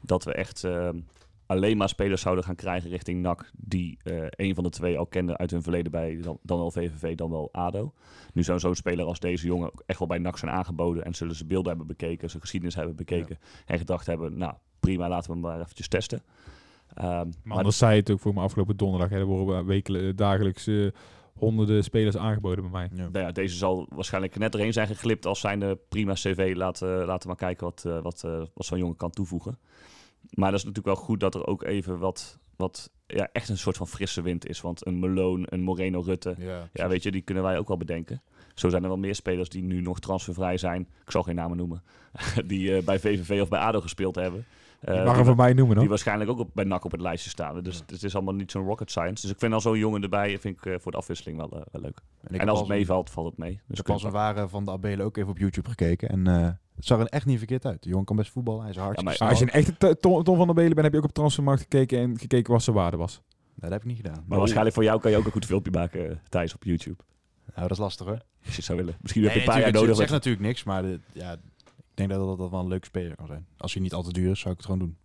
[0.00, 1.00] dat we echt ehm,
[1.46, 5.06] alleen maar spelers zouden gaan krijgen richting NAC die eh, een van de twee al
[5.06, 7.92] kenden uit hun verleden bij dan, dan wel VVV, dan wel ADO.
[8.32, 11.34] Nu zou zo'n speler als deze jongen echt wel bij NAC zijn aangeboden en zullen
[11.34, 15.32] ze beelden hebben bekeken, zijn geschiedenis hebben bekeken en gedacht hebben, nou prima, laten we
[15.32, 16.22] hem maar eventjes testen.
[16.94, 19.10] Ehm, Maar maar anders zei het ook voor me afgelopen donderdag.
[19.10, 20.86] Hè, er worden wekelijks, dagelijks eh,
[21.40, 22.88] honderden spelers aangeboden bij mij.
[22.94, 23.08] Ja.
[23.08, 26.52] Nou ja, deze zal waarschijnlijk net erin zijn geglipt als zijn prima cv.
[26.56, 29.58] Laten, laten we maar kijken wat, eh, wat, eh, wat zo'n jongen kan toevoegen.
[30.30, 33.58] Maar dat is natuurlijk wel goed dat er ook even wat, wat ja, echt een
[33.58, 34.60] soort van frisse wind is.
[34.60, 37.76] Want een Malone, een Moreno Rutte, Ja, ja, weet je, die kunnen wij ook wel
[37.76, 38.22] bedenken.
[38.54, 40.88] Zo zijn er wel meer spelers die nu nog transfervrij zijn.
[41.04, 41.82] Ik zal geen namen noemen.
[42.46, 44.44] die eh, bij VVV of bij ADO gespeeld hebben.
[44.80, 47.00] Eh, Die mag hem voor mij noemen die waarschijnlijk ook op, bij NAC op het
[47.00, 47.62] lijstje staan.
[47.62, 49.22] Dus het is allemaal niet zo'n rocket science.
[49.22, 51.60] Dus ik vind al zo'n jongen erbij vind ik, eh, voor de afwisseling wel, eh,
[51.72, 52.00] wel leuk.
[52.22, 53.50] En, ik als het meevalt, valt het mee.
[53.50, 55.68] Dus Ik heb kun pas je een ware van de Abelen ook even op YouTube
[55.68, 56.08] gekeken.
[56.08, 56.42] En eh,
[56.76, 57.82] het zag er echt niet verkeerd uit.
[57.82, 58.60] De jongen kan best voetballen.
[58.60, 58.96] Hij is hard.
[58.96, 60.92] Ja, maar Maar als je een echte t- Tom, Tom van der Belen bent, heb
[60.92, 63.22] je ook op transfermarkt gekeken en gekeken wat zijn waarde was.
[63.54, 64.24] dat heb ik niet gedaan.
[64.26, 67.02] Maar waarschijnlijk voor jou kan je ook een goed filmpje maken, Thijs, op YouTube.
[67.46, 68.14] Nou, dat is lastig hoor.
[68.14, 68.94] Als je het zou willen.
[69.00, 69.96] Misschien heb je Nee, een paar jaar nodig.
[69.96, 71.36] Zegt met- natuurlijk niks, maar de- ja,
[71.90, 73.46] ik denk dat dat, dat wel een leuk speler kan zijn.
[73.56, 74.96] Als hij niet al te duur is, zou ik het gewoon doen.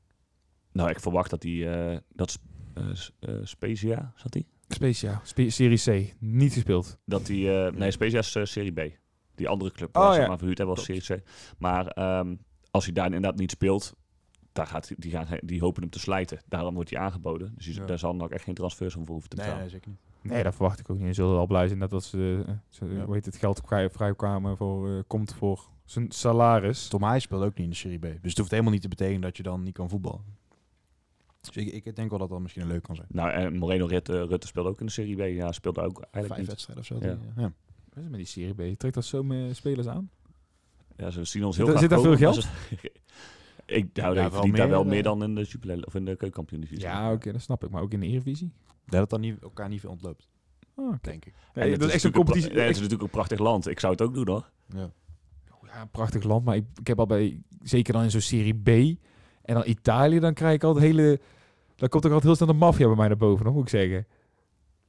[0.72, 1.92] Nou, ik verwacht dat hij...
[1.92, 2.40] eh dat
[2.74, 2.84] eh,
[3.20, 4.46] eh, Spezia, zat hij?
[4.68, 6.98] Specia, Spe- Serie C, niet gespeeld.
[7.06, 7.66] Dat hij...
[7.68, 8.98] eh, nee, Spezia is eh, Serie B.
[9.36, 10.28] Die andere club Oh, waar ze ja.
[10.28, 11.22] maar verhuurd hebben was Serie C.
[11.58, 12.36] Maar ehm,
[12.72, 13.96] als hij daar inderdaad niet speelt...
[14.52, 16.40] Daar gaat, die, gaan, die hopen hem te slijten.
[16.48, 17.54] Daarom wordt hij aangeboden.
[17.56, 17.86] Dus die- Ja.
[17.86, 19.66] daar zal nog echt geen transfers om voor hoeven te Nee, betalen.
[19.68, 20.00] nee, zeker niet.
[20.28, 21.08] Nee, dat verwacht ik ook niet.
[21.08, 23.04] Ze zullen wel blij zijn dat, dat ze, eh, ze Ja.
[23.06, 26.88] hoe heet het geld vrij, vrijkwamen voor, eh, komt voor zijn salaris.
[26.88, 28.02] Tom Haai speelt ook niet in de Serie B.
[28.02, 30.24] Dus het hoeft helemaal niet te betekenen dat je dan niet kan voetballen.
[31.42, 33.08] Dus ik, ik denk wel dat dat misschien een leuk kan zijn.
[33.12, 35.20] Nou, en Moreno Rutte, Rutte speelde ook in de Serie B.
[35.36, 36.48] Ja, speelde ook eigenlijk Vijf niet.
[36.48, 37.08] wedstrijden of zo.
[37.10, 37.16] Ja.
[37.16, 37.52] die- ja.
[37.94, 38.78] Wat is met die Serie B?
[38.80, 40.10] Trekt dat zo met spelers aan?
[40.98, 42.48] Ja, ze zien ons Zit heel graag zit er veel ze-
[43.66, 44.90] ik Ja, ja, wel verdient daar meer, wel eh.
[44.90, 47.70] meer dan in de Jupiler of in de keukenkampioen Ja, oké, dat snap ik.
[47.70, 48.52] Maar ook in de Eredivisie?
[48.86, 50.28] Dat het dan niet, elkaar niet veel ontloopt,
[50.76, 51.34] Oh, denk ik.
[51.54, 52.50] Nee, dat is echt zo'n competitie.
[52.50, 53.68] Het is natuurlijk een prachtig land.
[53.68, 54.50] Ik zou het ook doen hoor.
[54.68, 54.92] Ja.
[55.76, 58.54] Ja, een prachtig land, maar ik, ik heb al bij, zeker dan in zo'n Serie
[58.54, 58.68] B
[59.42, 61.20] en dan Italië, dan krijg ik al het hele,
[61.76, 63.70] dan komt er altijd heel snel de maffia bij mij naar boven, nog moet ik
[63.70, 64.08] zeggen.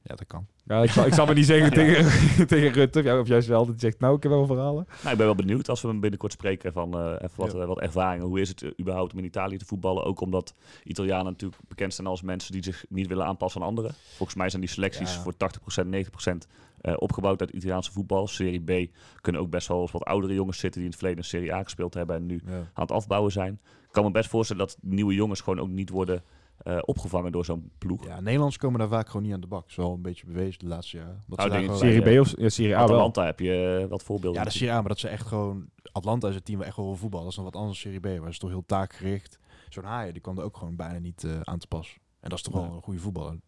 [0.07, 0.45] Ja, dat kan.
[0.65, 3.65] Ja, ik zal, ik zal maar niet zeggen tegen, tegen Rutte, ja, of juist wel,
[3.65, 4.85] dat je zegt, nou, ik heb wel verhalen.
[5.01, 7.59] Nou, ik ben wel benieuwd als we hem binnenkort spreken van eh, even wat, Ja.
[7.59, 8.25] eh, wat ervaringen.
[8.25, 10.03] Hoe is het eh, überhaupt om in Italië te voetballen?
[10.03, 10.53] Ook omdat
[10.83, 13.93] Italianen natuurlijk bekend zijn als mensen die zich niet willen aanpassen aan anderen.
[14.15, 15.21] Volgens mij zijn die selecties Ja.
[15.21, 16.47] voor 80%, 90%
[16.81, 18.27] eh, opgebouwd uit Italiaanse voetbal.
[18.27, 18.91] Serie B
[19.21, 21.53] kunnen ook best wel eens wat oudere jongens zitten die in het verleden in Serie
[21.53, 22.51] A gespeeld hebben en nu Ja.
[22.53, 23.59] aan het afbouwen zijn.
[23.63, 26.23] Ik kan me best voorstellen dat nieuwe jongens gewoon ook niet worden
[26.57, 28.05] eh, opgevangen door zo'n ploeg.
[28.05, 29.61] ja, Nederlands komen daar vaak gewoon niet aan de bak.
[29.61, 31.23] Dat is wel een beetje bewezen de laatste jaren.
[31.29, 32.85] Ze Nou, denk gewoon- Serie B of ja, Serie A wel.
[32.87, 34.37] Atalanta heb je eh, wat voorbeelden.
[34.39, 35.69] Ja, dat is Serie A, maar dat ze echt gewoon...
[35.91, 37.25] Atlanta is het team waar echt wel wil voetballen.
[37.25, 38.19] Dat is nog wat anders dan Serie B.
[38.21, 39.39] Waar is toch heel taakgericht.
[39.69, 41.97] Zo'n Haaien, die kwam er ook gewoon bijna niet eh, aan te pas.
[42.19, 43.39] En dat is toch wel een goede voetballer.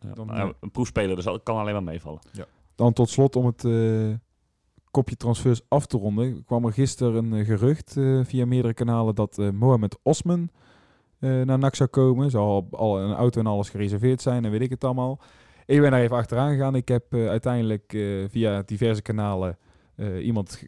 [0.00, 2.20] Ja, Dan, ja, een proefspeler, dus dat kan alleen maar meevallen.
[2.74, 4.14] Dan tot slot om het eh,
[4.90, 9.38] kopje transfers af te ronden, kwam er gisteren een gerucht eh, via meerdere kanalen dat
[9.38, 10.48] eh, Mohamed Osman
[11.22, 12.30] eh, naar NAC zou komen.
[12.30, 15.20] Zou al, al een auto en alles gereserveerd zijn en weet ik het allemaal.
[15.66, 16.74] Ik ben daar even achteraan gegaan.
[16.74, 19.58] Ik heb eh, uiteindelijk eh, via diverse kanalen
[20.22, 20.62] iemand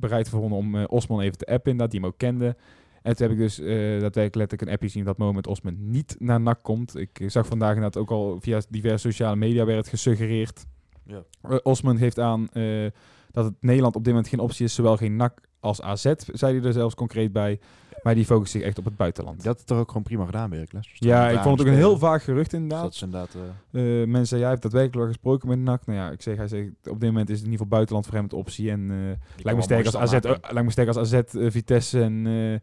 [0.00, 2.56] bereid gevonden om Osman even te appen, dat die hem ook kende.
[3.02, 6.16] En toen heb ik dus eh daadwerkelijk letterlijk een appje zien dat Mohamed Osman niet
[6.18, 6.96] naar NAC komt.
[6.96, 10.66] Ik zag vandaag inderdaad ook al via diverse sociale media werd gesuggereerd
[11.04, 11.22] Ja.
[11.62, 12.48] Osman geeft aan
[13.30, 16.58] dat het Nederland op dit moment geen optie is, zowel geen NAC als AZ, zei
[16.58, 17.60] hij er zelfs concreet bij.
[18.02, 19.44] Maar die focust zich echt op het buitenland.
[19.44, 20.90] Dat het er ook gewoon prima gedaan, Werkles.
[20.94, 22.82] ja, ik vond het ook een heel vaag gerucht inderdaad.
[22.82, 23.34] Dat is inderdaad...
[23.34, 23.40] eh,
[24.00, 25.86] Eh, mensen zeiden, jij hebt daadwerkelijk wel gesproken met NAC.
[25.86, 28.06] Nou ja, ik zeg, hij zegt, op dit moment is het in ieder geval buitenland
[28.06, 28.70] voor hem het optie.
[28.70, 32.60] En kan lijkt, me sterk als AZ, lijkt me sterk als AZ, Vitesse en weet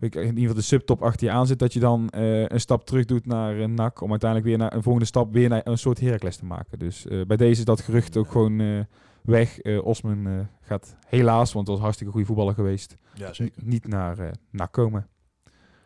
[0.00, 1.58] ik, in ieder geval de subtop achter je aan zit.
[1.58, 4.00] Dat je dan een stap terug doet naar NAC.
[4.00, 6.78] Om uiteindelijk weer naar een volgende stap weer naar een soort Heracles te maken.
[6.78, 8.86] Dus bij deze is dat gerucht ook gewoon
[9.24, 9.58] weg.
[9.58, 13.62] Eh, Osman eh, gaat helaas, want het was hartstikke goede voetballer geweest, Ja, zeker.
[13.64, 15.08] niet naar NAC komen.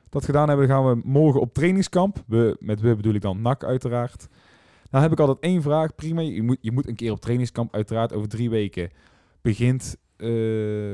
[0.09, 2.24] Dat gedaan hebben, dan gaan we morgen op trainingskamp.
[2.26, 4.28] We, met we bedoel ik dan NAC uiteraard.
[4.91, 5.95] Nou heb ik altijd één vraag.
[5.95, 7.74] Prima, je moet, je moet een keer op trainingskamp.
[7.74, 8.91] Uiteraard over drie weken
[9.41, 9.97] begint,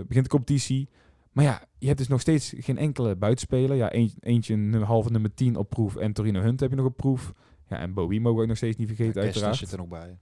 [0.06, 0.88] begint de competitie.
[1.32, 3.76] Maar ja, je hebt dus nog steeds geen enkele buitenspeler.
[3.76, 5.96] Ja, eentje, eentje een halve nummer 10 op proef.
[5.96, 7.32] En Torino Hunt heb je nog op proef.
[7.68, 9.56] Ja, en Bowie mogen we ook nog steeds niet vergeten, Kerstens uiteraard.
[9.70, 10.18] zit er nog bij.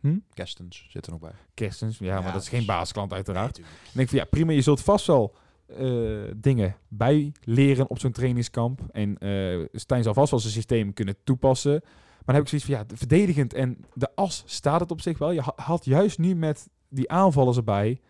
[0.00, 0.18] Hm?
[0.34, 1.32] Kerstens zit er nog bij.
[1.54, 3.56] Kerstens, ja, maar dat is geen dus- basisklant uiteraard.
[3.58, 3.66] Nee.
[3.66, 5.34] En ik denk van ja, prima, je zult vast wel
[5.66, 8.80] eh, dingen bijleren op zo'n trainingskamp.
[8.92, 11.80] En eh Stijn zal vast wel zijn systeem kunnen toepassen.
[11.82, 15.00] Maar dan heb ik zoiets van ja, de- verdedigend en de as staat het op
[15.00, 15.30] zich wel.
[15.30, 18.00] Je ha- had juist nu met die aanvallers erbij.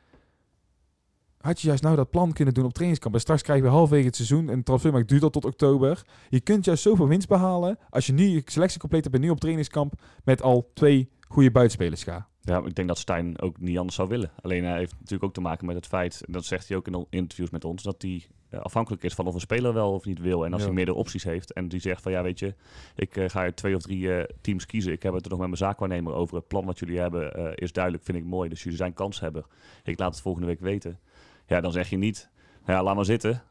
[1.41, 3.15] Had je juist nou dat plan kunnen doen op trainingskamp.
[3.15, 4.49] En straks krijgen we halverwege het seizoen.
[4.51, 6.03] En transfermarkt duurt al tot oktober.
[6.29, 7.79] Je kunt juist zoveel winst behalen.
[7.91, 9.95] Als je nu je selectie compleet hebt en nu op trainingskamp.
[10.25, 12.29] Met al twee goede buitenspelers gaat.
[12.43, 14.31] Ja, ik denk dat Stijn ook niet anders zou willen.
[14.43, 16.87] Alleen hij heeft natuurlijk ook te maken met het feit, en dat zegt hij ook
[16.87, 20.05] in interviews met ons, dat hij eh, afhankelijk is van of een speler wel of
[20.05, 20.45] niet wil.
[20.45, 20.67] En als Ja.
[20.67, 22.55] hij meerdere opties heeft en die zegt van ja, weet je,
[22.97, 24.93] ik eh, ga uit twee of drie eh, teams kiezen.
[24.93, 26.37] Ik heb het er nog met mijn zaakwaarnemer over.
[26.37, 28.49] Het plan wat jullie hebben is duidelijk, vind ik mooi.
[28.49, 29.45] Dus jullie zijn kans hebben.
[29.85, 30.99] Ik laat het volgende week weten.
[31.47, 32.31] Ja, dan zeg je niet,
[32.67, 33.43] ja, laat maar zitten.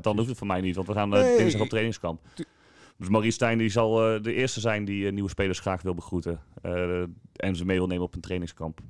[0.00, 1.36] Dan hoeft het voor mij niet, want we gaan Nee.
[1.36, 2.20] dinsdag op trainingskamp.
[2.98, 5.94] Dus Maurice Stijn die zal eh, de eerste zijn die eh, nieuwe spelers graag wil
[5.94, 6.40] begroeten.
[6.62, 7.02] eh,
[7.36, 8.80] en ze mee wil nemen op een trainingskamp.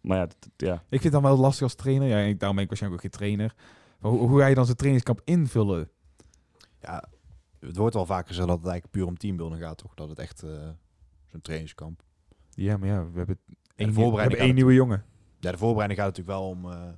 [0.00, 2.08] Maar ja, dat- ja, Ik vind het dan wel lastig als trainer.
[2.08, 3.54] Ja, ik, daarom ben ik waarschijnlijk ook geen trainer.
[4.00, 5.88] Maar hoe, hoe ga je dan zo'n trainingskamp invullen?
[6.80, 7.04] Ja,
[7.60, 9.94] het wordt wel vaker gezegd dat het eigenlijk puur om teambuilding gaat, toch?
[9.94, 10.50] Dat het echt eh,
[11.26, 12.02] zo'n trainingskamp.
[12.50, 15.04] Ja, maar ja, we hebben één, nieuw- we voorbereiding hebben één nieuwe jongen.
[15.40, 16.88] Ja, de voorbereiding gaat natuurlijk wel om, eh,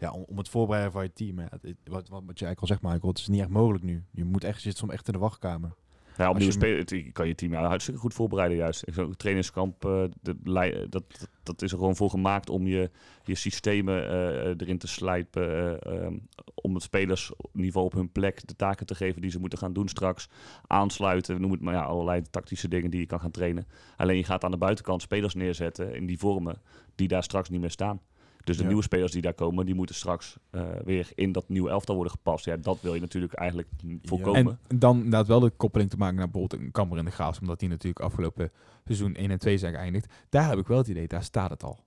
[0.00, 1.38] ja, om, om het voorbereiden van je team.
[1.38, 4.04] Het- wat, wat, wat je eigenlijk al zegt, Michael, het is niet echt mogelijk nu.
[4.10, 5.72] Je moet echt, je zit soms echt in de wachtkamer.
[6.16, 8.84] Ja, opnieuw spelen, het- je kan je team ja, hartstikke goed voorbereiden juist.
[8.92, 12.90] Zo'n trainingskamp, eh, de, lei- dat, dat, dat is er gewoon voor gemaakt om je,
[13.24, 15.48] je systemen eh, erin te slijpen.
[15.82, 16.14] eh, ehm,
[16.54, 19.72] om spelers ieder geval op hun plek de taken te geven die ze moeten gaan
[19.72, 20.28] doen straks.
[20.66, 23.66] Aansluiten, noem het maar ja, allerlei tactische dingen die je kan gaan trainen.
[23.96, 26.60] Alleen je gaat aan de buitenkant spelers neerzetten in die vormen
[26.94, 28.00] die daar straks niet meer staan.
[28.44, 28.68] Dus de Ja.
[28.68, 32.12] nieuwe spelers die daar komen, die moeten straks eh, weer in dat nieuwe elftal worden
[32.12, 32.44] gepast.
[32.44, 33.68] Ja, dat wil je natuurlijk eigenlijk
[34.02, 34.58] voorkomen.
[34.68, 37.38] En dan inderdaad wel de koppeling te maken naar bijvoorbeeld een Kammer in de Graafs.
[37.40, 38.50] Omdat die natuurlijk afgelopen
[38.84, 40.12] seizoen 1 en 2 zijn geëindigd.
[40.28, 41.78] Daar heb ik wel het idee, daar staat het al.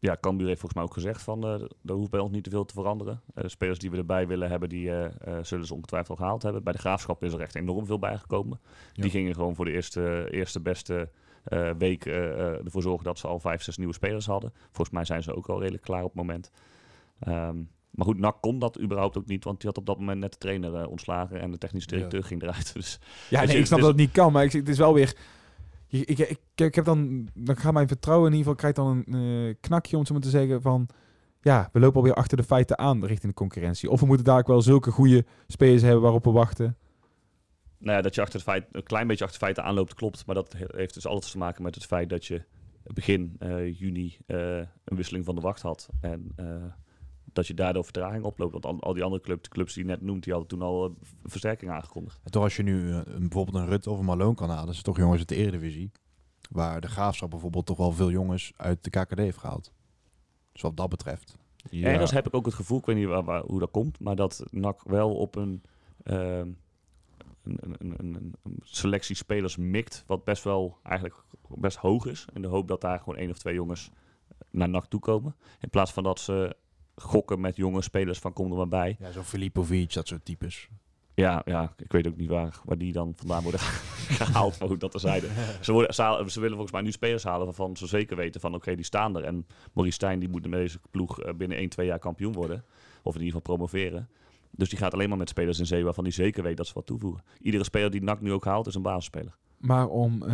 [0.00, 2.50] Ja, Cambuur heeft volgens mij ook gezegd van eh er hoeft bij ons niet te
[2.50, 3.20] veel te veranderen.
[3.34, 6.42] Eh, de spelers die we erbij willen hebben, die eh, zullen ze ongetwijfeld al gehaald
[6.42, 6.62] hebben.
[6.62, 8.60] Bij de Graafschap is er echt enorm veel bijgekomen.
[8.92, 9.02] Ja.
[9.02, 11.08] Die gingen gewoon voor de eerste, eerste beste
[11.78, 14.52] week ervoor zorgen dat ze al vijf, zes nieuwe spelers hadden.
[14.64, 16.50] Volgens mij zijn ze ook al redelijk klaar op het moment.
[17.20, 17.56] Ehm,
[17.90, 20.32] maar goed, NAC kon dat überhaupt ook niet, want die had op dat moment net
[20.32, 22.72] de trainer ontslagen en de technische directeur ging eruit.
[22.74, 22.98] Dus
[23.30, 24.94] Ja, Dus nee, ik snap dus- dat het niet kan, maar ik, het is wel
[24.94, 25.16] weer...
[25.90, 27.28] Ik, ik, ik, heb dan...
[27.34, 28.72] Dan gaat mijn vertrouwen in ieder geval...
[28.72, 30.88] krijgt dan een eh, knakje, om zo maar te zeggen, van...
[31.40, 33.90] Ja, we lopen alweer achter de feiten aan richting de concurrentie.
[33.90, 36.76] Of we moeten daar ook wel zulke goede spelers hebben waarop we wachten.
[37.78, 40.26] Nou ja, dat je achter het feit, een klein beetje achter de feiten aanloopt, klopt.
[40.26, 42.42] Maar dat he- heeft dus alles te maken met het feit dat je
[42.82, 45.88] begin eh, juni eh, een wisseling van de wacht had.
[46.00, 46.32] En
[47.32, 48.52] dat je daardoor vertraging oploopt.
[48.52, 50.62] Want al, al die andere clubs, de clubs die je net noemt, die hadden toen
[50.62, 52.20] al v- versterking aangekondigd.
[52.24, 54.68] En toch als je nu eh, een, bijvoorbeeld een Rut of een Malone kan halen,
[54.68, 55.90] is het toch jongens uit de Eredivisie.
[56.50, 59.72] Waar de Graafschap bijvoorbeeld toch wel veel jongens uit de KKD heeft gehaald.
[60.52, 61.36] Dus wat dat betreft.
[61.84, 64.16] Ergens heb ik ook het gevoel, ik weet niet waar, waar- hoe dat komt, maar
[64.16, 65.62] dat NAC wel op een,
[66.02, 66.48] ehm,
[67.42, 72.24] een, een, een, een, een selectie spelers mikt, wat best wel eigenlijk best hoog is.
[72.34, 73.90] In de hoop dat daar gewoon één of twee jongens
[74.50, 75.36] naar NAC toe komen.
[75.60, 76.56] In plaats van dat ze
[77.00, 78.96] gokken met jonge spelers van kom er maar bij.
[78.98, 80.68] Ja, zo'n Filipovic, dat soort types.
[81.14, 83.60] Ja, ja, ik weet ook niet waar, waar die dan vandaan worden
[84.20, 85.30] gehaald, maar goed dat er zeiden.
[85.60, 88.74] Ze, worden, ze, willen volgens mij nu spelers halen waarvan ze zeker weten van oké,
[88.74, 89.24] die staan er.
[89.24, 92.64] En Maurice Stijn die moet met deze ploeg eh, binnen 1, 2 jaar kampioen worden.
[93.02, 94.08] Of in ieder geval promoveren.
[94.50, 96.74] Dus die gaat alleen maar met spelers in zee waarvan hij zeker weet dat ze
[96.74, 97.22] wat toevoegen.
[97.40, 99.36] Iedere speler die NAC nu ook haalt is een basisspeler.
[99.58, 100.30] Maar om eh,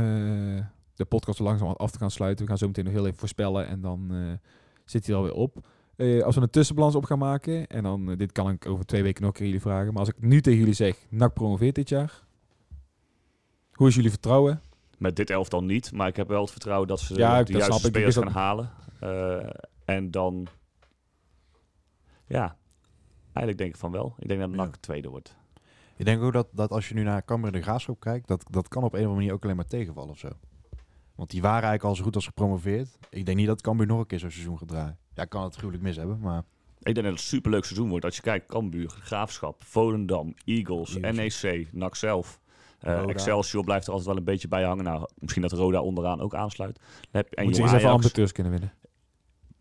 [0.94, 2.44] de podcast zo langzaam af te gaan sluiten...
[2.44, 4.48] we gaan zo meteen nog heel even voorspellen en dan eh,
[4.84, 5.66] zit hij er alweer op.
[5.96, 7.66] Eh, als we een tussenbalans op gaan maken...
[7.66, 9.90] en dan, eh, dit kan ik over twee weken nog een keer jullie vragen...
[9.92, 12.24] maar als ik nu tegen jullie zeg, NAC promoveert dit jaar...
[13.72, 14.60] hoe is jullie vertrouwen?
[14.98, 17.60] Met dit elftal niet, maar ik heb wel het vertrouwen dat ze Ja, de dat
[17.60, 18.70] juiste spelers gaan halen.
[19.00, 19.50] Eh,
[19.84, 20.46] en dan...
[22.26, 22.56] Ja,
[23.22, 24.14] eigenlijk denk ik van wel.
[24.18, 24.56] Ik denk dat Ja.
[24.56, 25.36] NAC tweede wordt.
[25.96, 28.44] Ik denk ook dat, dat als je nu naar Cambuur en de Graafschap kijkt, dat,
[28.50, 30.28] dat kan op een of andere manier ook alleen maar tegenvallen of zo.
[31.14, 32.98] Want die waren eigenlijk al zo goed als gepromoveerd.
[33.10, 34.98] Ik denk niet dat Cambuur nog een keer zo'n seizoen gaat draaien.
[35.16, 36.42] Ja, kan het gruwelijk mis hebben, maar...
[36.78, 38.04] Ik denk dat het een superleuk seizoen wordt.
[38.04, 41.42] Als je kijkt, Cambuur, Graafschap, Volendam, Eagles, Eagles.
[41.42, 42.40] NEC, NAC zelf.
[42.80, 43.08] Eh.
[43.08, 44.84] Excelsior blijft er altijd wel een beetje bij hangen.
[44.84, 46.74] Nou, misschien dat Roda onderaan ook aansluit.
[46.74, 48.72] Dan heb, en Moet je eens even amateurs kunnen winnen.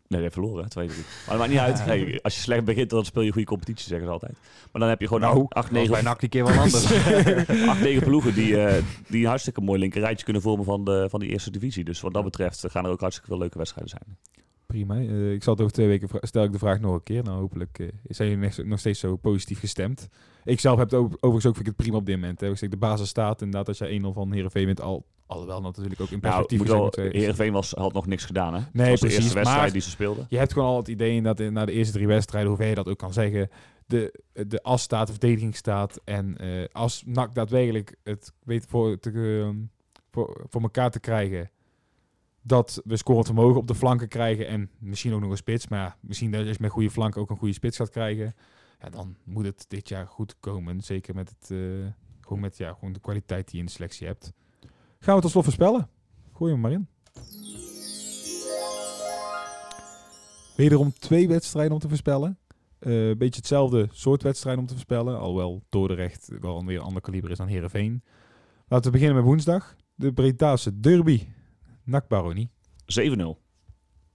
[0.08, 1.84] Nee, die verloren, hè, 2 3 Maar dat maakt niet uit.
[1.90, 4.38] Hey, als je slecht begint, dan speel je goede competitie, zeggen ze altijd.
[4.72, 6.84] Maar dan heb je gewoon Nou, 8, Bij 9, NAC die keer wel anders.
[7.68, 11.20] 8, 9 ploegen die, eh, die een hartstikke mooi linkerrijtje kunnen vormen van de, van
[11.20, 11.84] die eerste divisie.
[11.84, 14.16] Dus wat dat betreft eh, gaan er ook hartstikke veel leuke wedstrijden zijn.
[14.66, 14.94] Prima.
[14.94, 17.22] Eh, ik zal het over twee weken stel ik de vraag nog een keer.
[17.22, 20.08] Nou, hopelijk eh, zijn jullie nog- steeds zo positief gestemd.
[20.44, 22.40] Ik zelf heb het over- overigens ook vind ik het prima op dit moment.
[22.40, 22.50] Hè.
[22.50, 24.80] Ik zeg, de basis staat inderdaad als je 1-0 van Heerenveen wint.
[24.80, 28.24] Al, alhoewel natuurlijk ook in Nou, perspectief moet wel, zeggen- Heerenveen was, had nog niks
[28.24, 28.60] gedaan, hè?
[28.72, 30.26] Nee, was de precies, eerste wedstrijd maar- die ze speelden.
[30.28, 32.68] Je hebt gewoon al het idee dat in, na de eerste drie wedstrijden, hoe ver
[32.68, 33.48] je dat ook kan zeggen,
[33.86, 36.00] de, de as staat, de verdediging staat.
[36.04, 39.52] En eh, als NAC daadwerkelijk het weet voor, te,
[40.10, 41.50] voor, voor elkaar te krijgen,
[42.46, 45.68] dat we scorend vermogen op de flanken krijgen en misschien ook nog een spits.
[45.68, 48.34] Maar ja, misschien dat je met goede flanken ook een goede spits gaat krijgen.
[48.80, 50.80] Ja, dan moet het dit jaar goed komen.
[50.80, 51.58] Zeker met, het, eh,
[52.20, 54.32] gewoon met ja, gewoon de kwaliteit die je in de selectie hebt.
[54.98, 55.88] Gaan we tot slot voorspellen.
[56.32, 56.88] Gooi hem maar in.
[60.56, 62.38] Wederom twee wedstrijden om te voorspellen.
[62.78, 65.18] Eh, Een beetje hetzelfde soort wedstrijden om te voorspellen.
[65.18, 68.02] Alhoewel Dordrecht wel weer een ander kaliber is dan Heerenveen.
[68.68, 69.76] Laten we beginnen met woensdag.
[69.94, 71.26] De Bredaanse derby.
[71.86, 72.50] NAC Baronie.
[73.00, 73.44] 7-0.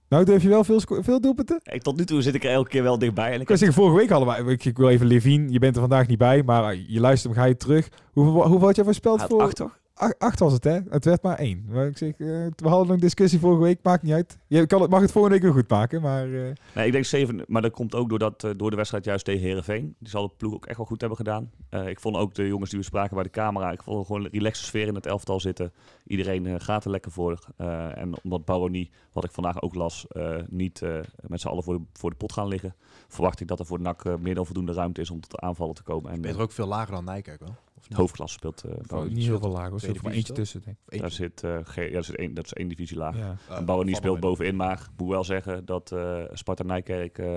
[0.08, 1.60] Nou, durf je wel veel, veel doelpunten?
[1.62, 3.28] Ik, tot nu toe zit ik er elke keer wel dichtbij.
[3.28, 4.52] En ik Ik kan zeggen, vorige week hadden we...
[4.52, 7.42] Ik, ik wil even Levine, je bent er vandaag niet bij, maar je luistert hem,
[7.42, 7.88] ga je terug.
[8.12, 9.42] Hoeveel, hoeveel had jij voorspeld had voor?
[9.42, 9.80] acht, toch?
[10.02, 10.78] Ach- acht was het, hè?
[10.90, 11.64] Het werd maar één.
[11.68, 12.16] Maar ik zeg, eh,
[12.56, 14.38] we hadden nog een discussie vorige week, maakt niet uit.
[14.46, 16.24] Je kan het, mag het volgende week weer goed maken, maar...
[16.24, 19.24] eh, Nee, ik denk 7, maar dat komt ook doordat, eh, door de wedstrijd juist
[19.24, 19.94] tegen Herenveen.
[19.98, 21.50] Die zal de ploeg ook echt wel goed hebben gedaan.
[21.68, 24.24] Eh, ik vond ook de jongens die we spraken bij de camera, ik vond gewoon
[24.24, 25.72] een relaxe sfeer in het elftal zitten.
[26.06, 27.38] Iedereen eh, gaat er lekker voor.
[27.56, 31.62] Eh, en omdat Baronie, wat ik vandaag ook las, eh, niet eh, met z'n allen
[31.62, 32.74] voor de, voor de pot gaan liggen,
[33.08, 35.82] verwacht ik dat er voor NAC meer dan voldoende ruimte is om tot aanvallen te
[35.82, 36.10] komen.
[36.10, 37.54] En Ben je eh, er ook veel lager dan Nijkerk wel?
[37.82, 37.98] Of de niet?
[37.98, 39.14] hoofdklasse speelt eh Baronie.
[39.14, 39.72] niet heel veel lager.
[39.72, 41.00] Er zit er maar eentje tussen, denk ik.
[41.00, 43.16] Daar zit, eh, geen- ja, dat, is één, dat is één divisie laag.
[43.16, 43.36] Ja.
[43.50, 47.18] Uh, En Baronie van speelt bovenin, maar ik moet wel zeggen dat eh Sparta Nijkerk...
[47.18, 47.34] eh,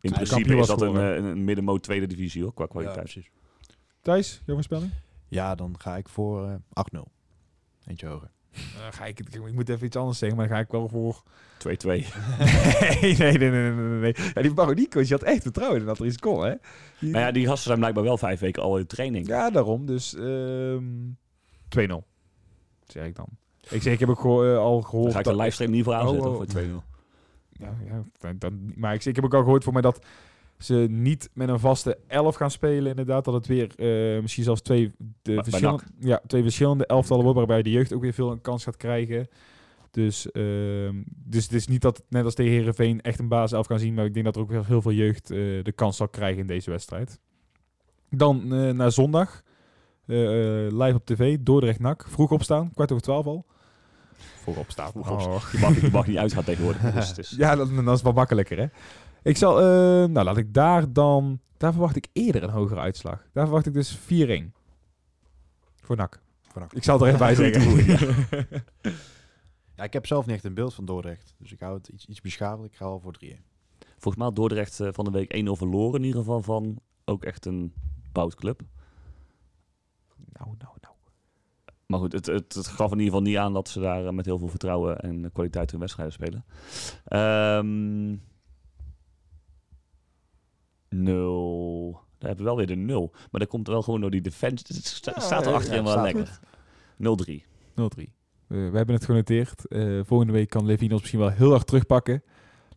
[0.00, 3.30] in principe is was dat een, eh, een, een middenmoot tweede divisie hoor, qua kwaliteit.
[4.02, 4.90] Thijs, jouw voorspelling?
[5.28, 6.54] Ja, dan ga ik voor eh
[6.98, 7.08] 8-0.
[7.86, 8.30] Eentje hoger.
[8.52, 11.22] Dan ga ik, ik moet even iets anders zeggen, maar dan ga ik wel voor...
[11.58, 11.70] 2-2.
[13.00, 14.14] nee, nee, nee, nee, nee.
[14.34, 16.54] Ja, die Baronie-coach die had echt vertrouwen in dat er iets kon, hè?
[17.00, 19.26] Die- Maar ja, die gasten zijn blijkbaar wel vijf weken al in training.
[19.26, 19.86] Ja, daarom.
[19.86, 20.82] Dus ehm
[21.68, 22.04] 2-0.
[22.86, 23.26] Zeg ik dan.
[23.68, 25.12] Ik zeg, ik heb ook geho- eh, al Dan gehoord...
[25.12, 26.48] ga ik de livestream niet voor aanzetten Oh, oh.
[26.50, 26.84] voor 2-0.
[27.52, 30.04] Ja, ja dan, dan- maar ik, zeg, ik heb ook al gehoord voor mij dat
[30.58, 32.90] ze niet met een vaste elf gaan spelen.
[32.90, 34.92] Inderdaad, dat het weer eh, misschien zelfs twee,
[35.22, 38.40] de bij verschillende, ja, twee verschillende elftallen wordt, waarbij de jeugd ook weer veel een
[38.40, 39.28] kans gaat krijgen.
[39.90, 43.66] Dus, ehm, dus het is niet dat het net als tegen Herenveen echt een basiself
[43.66, 45.96] kan zien, maar ik denk dat er ook weer heel veel jeugd eh, de kans
[45.96, 47.20] zal krijgen in deze wedstrijd.
[48.10, 49.42] Dan eh, naar zondag.
[50.04, 52.06] live op tv, Dordrecht NAC.
[52.08, 53.46] Vroeg opstaan, kwart over twaalf al.
[54.18, 54.90] Vroeg opstaan.
[54.90, 55.32] Vroeg opstaan.
[55.32, 55.52] Oh.
[55.52, 56.92] Je mag, je mag niet uitgaan tegenwoordig.
[56.92, 58.66] Dus het is, Ja, dat, dat is wel makkelijker, hè?
[59.22, 63.26] Ik zal, ehm, nou laat ik daar dan, daar verwacht ik eerder een hogere uitslag.
[63.32, 64.52] Daar verwacht ik dus 4-1.
[65.82, 66.20] Voor NAC.
[66.42, 67.84] Voor Ik zal er even bij zeggen.
[69.76, 71.34] ja, ik heb zelf niet echt een beeld van Dordrecht.
[71.38, 72.64] Dus ik hou het iets, iets beschaafd.
[72.64, 73.26] Ik ga al voor 3-1.
[73.98, 77.46] Volgens mij Dordrecht eh, van de week 1-0 verloren in ieder geval van ook echt
[77.46, 77.72] een
[78.12, 78.60] boutclub.
[80.32, 80.94] Nou, nou, nou.
[81.86, 84.12] Maar goed, het, het, het, gaf in ieder geval niet aan dat ze daar eh,
[84.12, 86.44] met heel veel vertrouwen en kwaliteit hun wedstrijden spelen.
[87.12, 88.22] Um,
[90.88, 91.92] 0.
[91.92, 93.10] Daar hebben we wel weer de 0.
[93.30, 94.64] Maar dat komt wel gewoon door die defense.
[94.68, 96.40] Het staat er achterin ja, wel lekker.
[96.98, 97.46] 0-3.
[98.02, 98.16] 0-3.
[98.48, 99.64] Eh, we hebben het genoteerd.
[99.68, 102.22] Uh, volgende week kan Levine ons misschien wel heel erg terugpakken.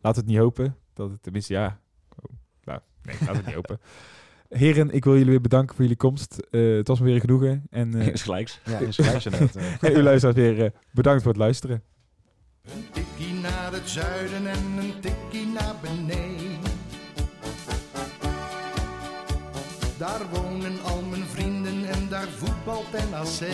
[0.01, 0.75] Laat het niet hopen.
[0.93, 1.79] Dat het tenminste, ja.
[2.15, 3.79] Oh, nou, nee, laat het niet hopen.
[4.49, 6.47] Heren, ik wil jullie weer bedanken voor jullie komst.
[6.51, 7.63] Uh, het was me weer een genoegen.
[7.69, 8.25] En, uh, is.
[8.65, 8.99] Ja, is
[9.79, 11.83] en u luisteraars weer bedankt voor het luisteren.
[12.61, 16.00] Een tikkie naar het zuiden en een tikkie naar beneden.
[22.91, 23.49] NAC.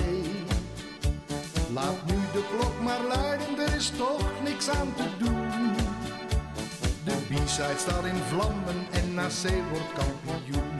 [1.74, 5.74] Laat nu de klok maar luiden, er is toch niks aan te doen.
[7.04, 10.77] De B-side staat in vlammen en NAC wordt kampioen.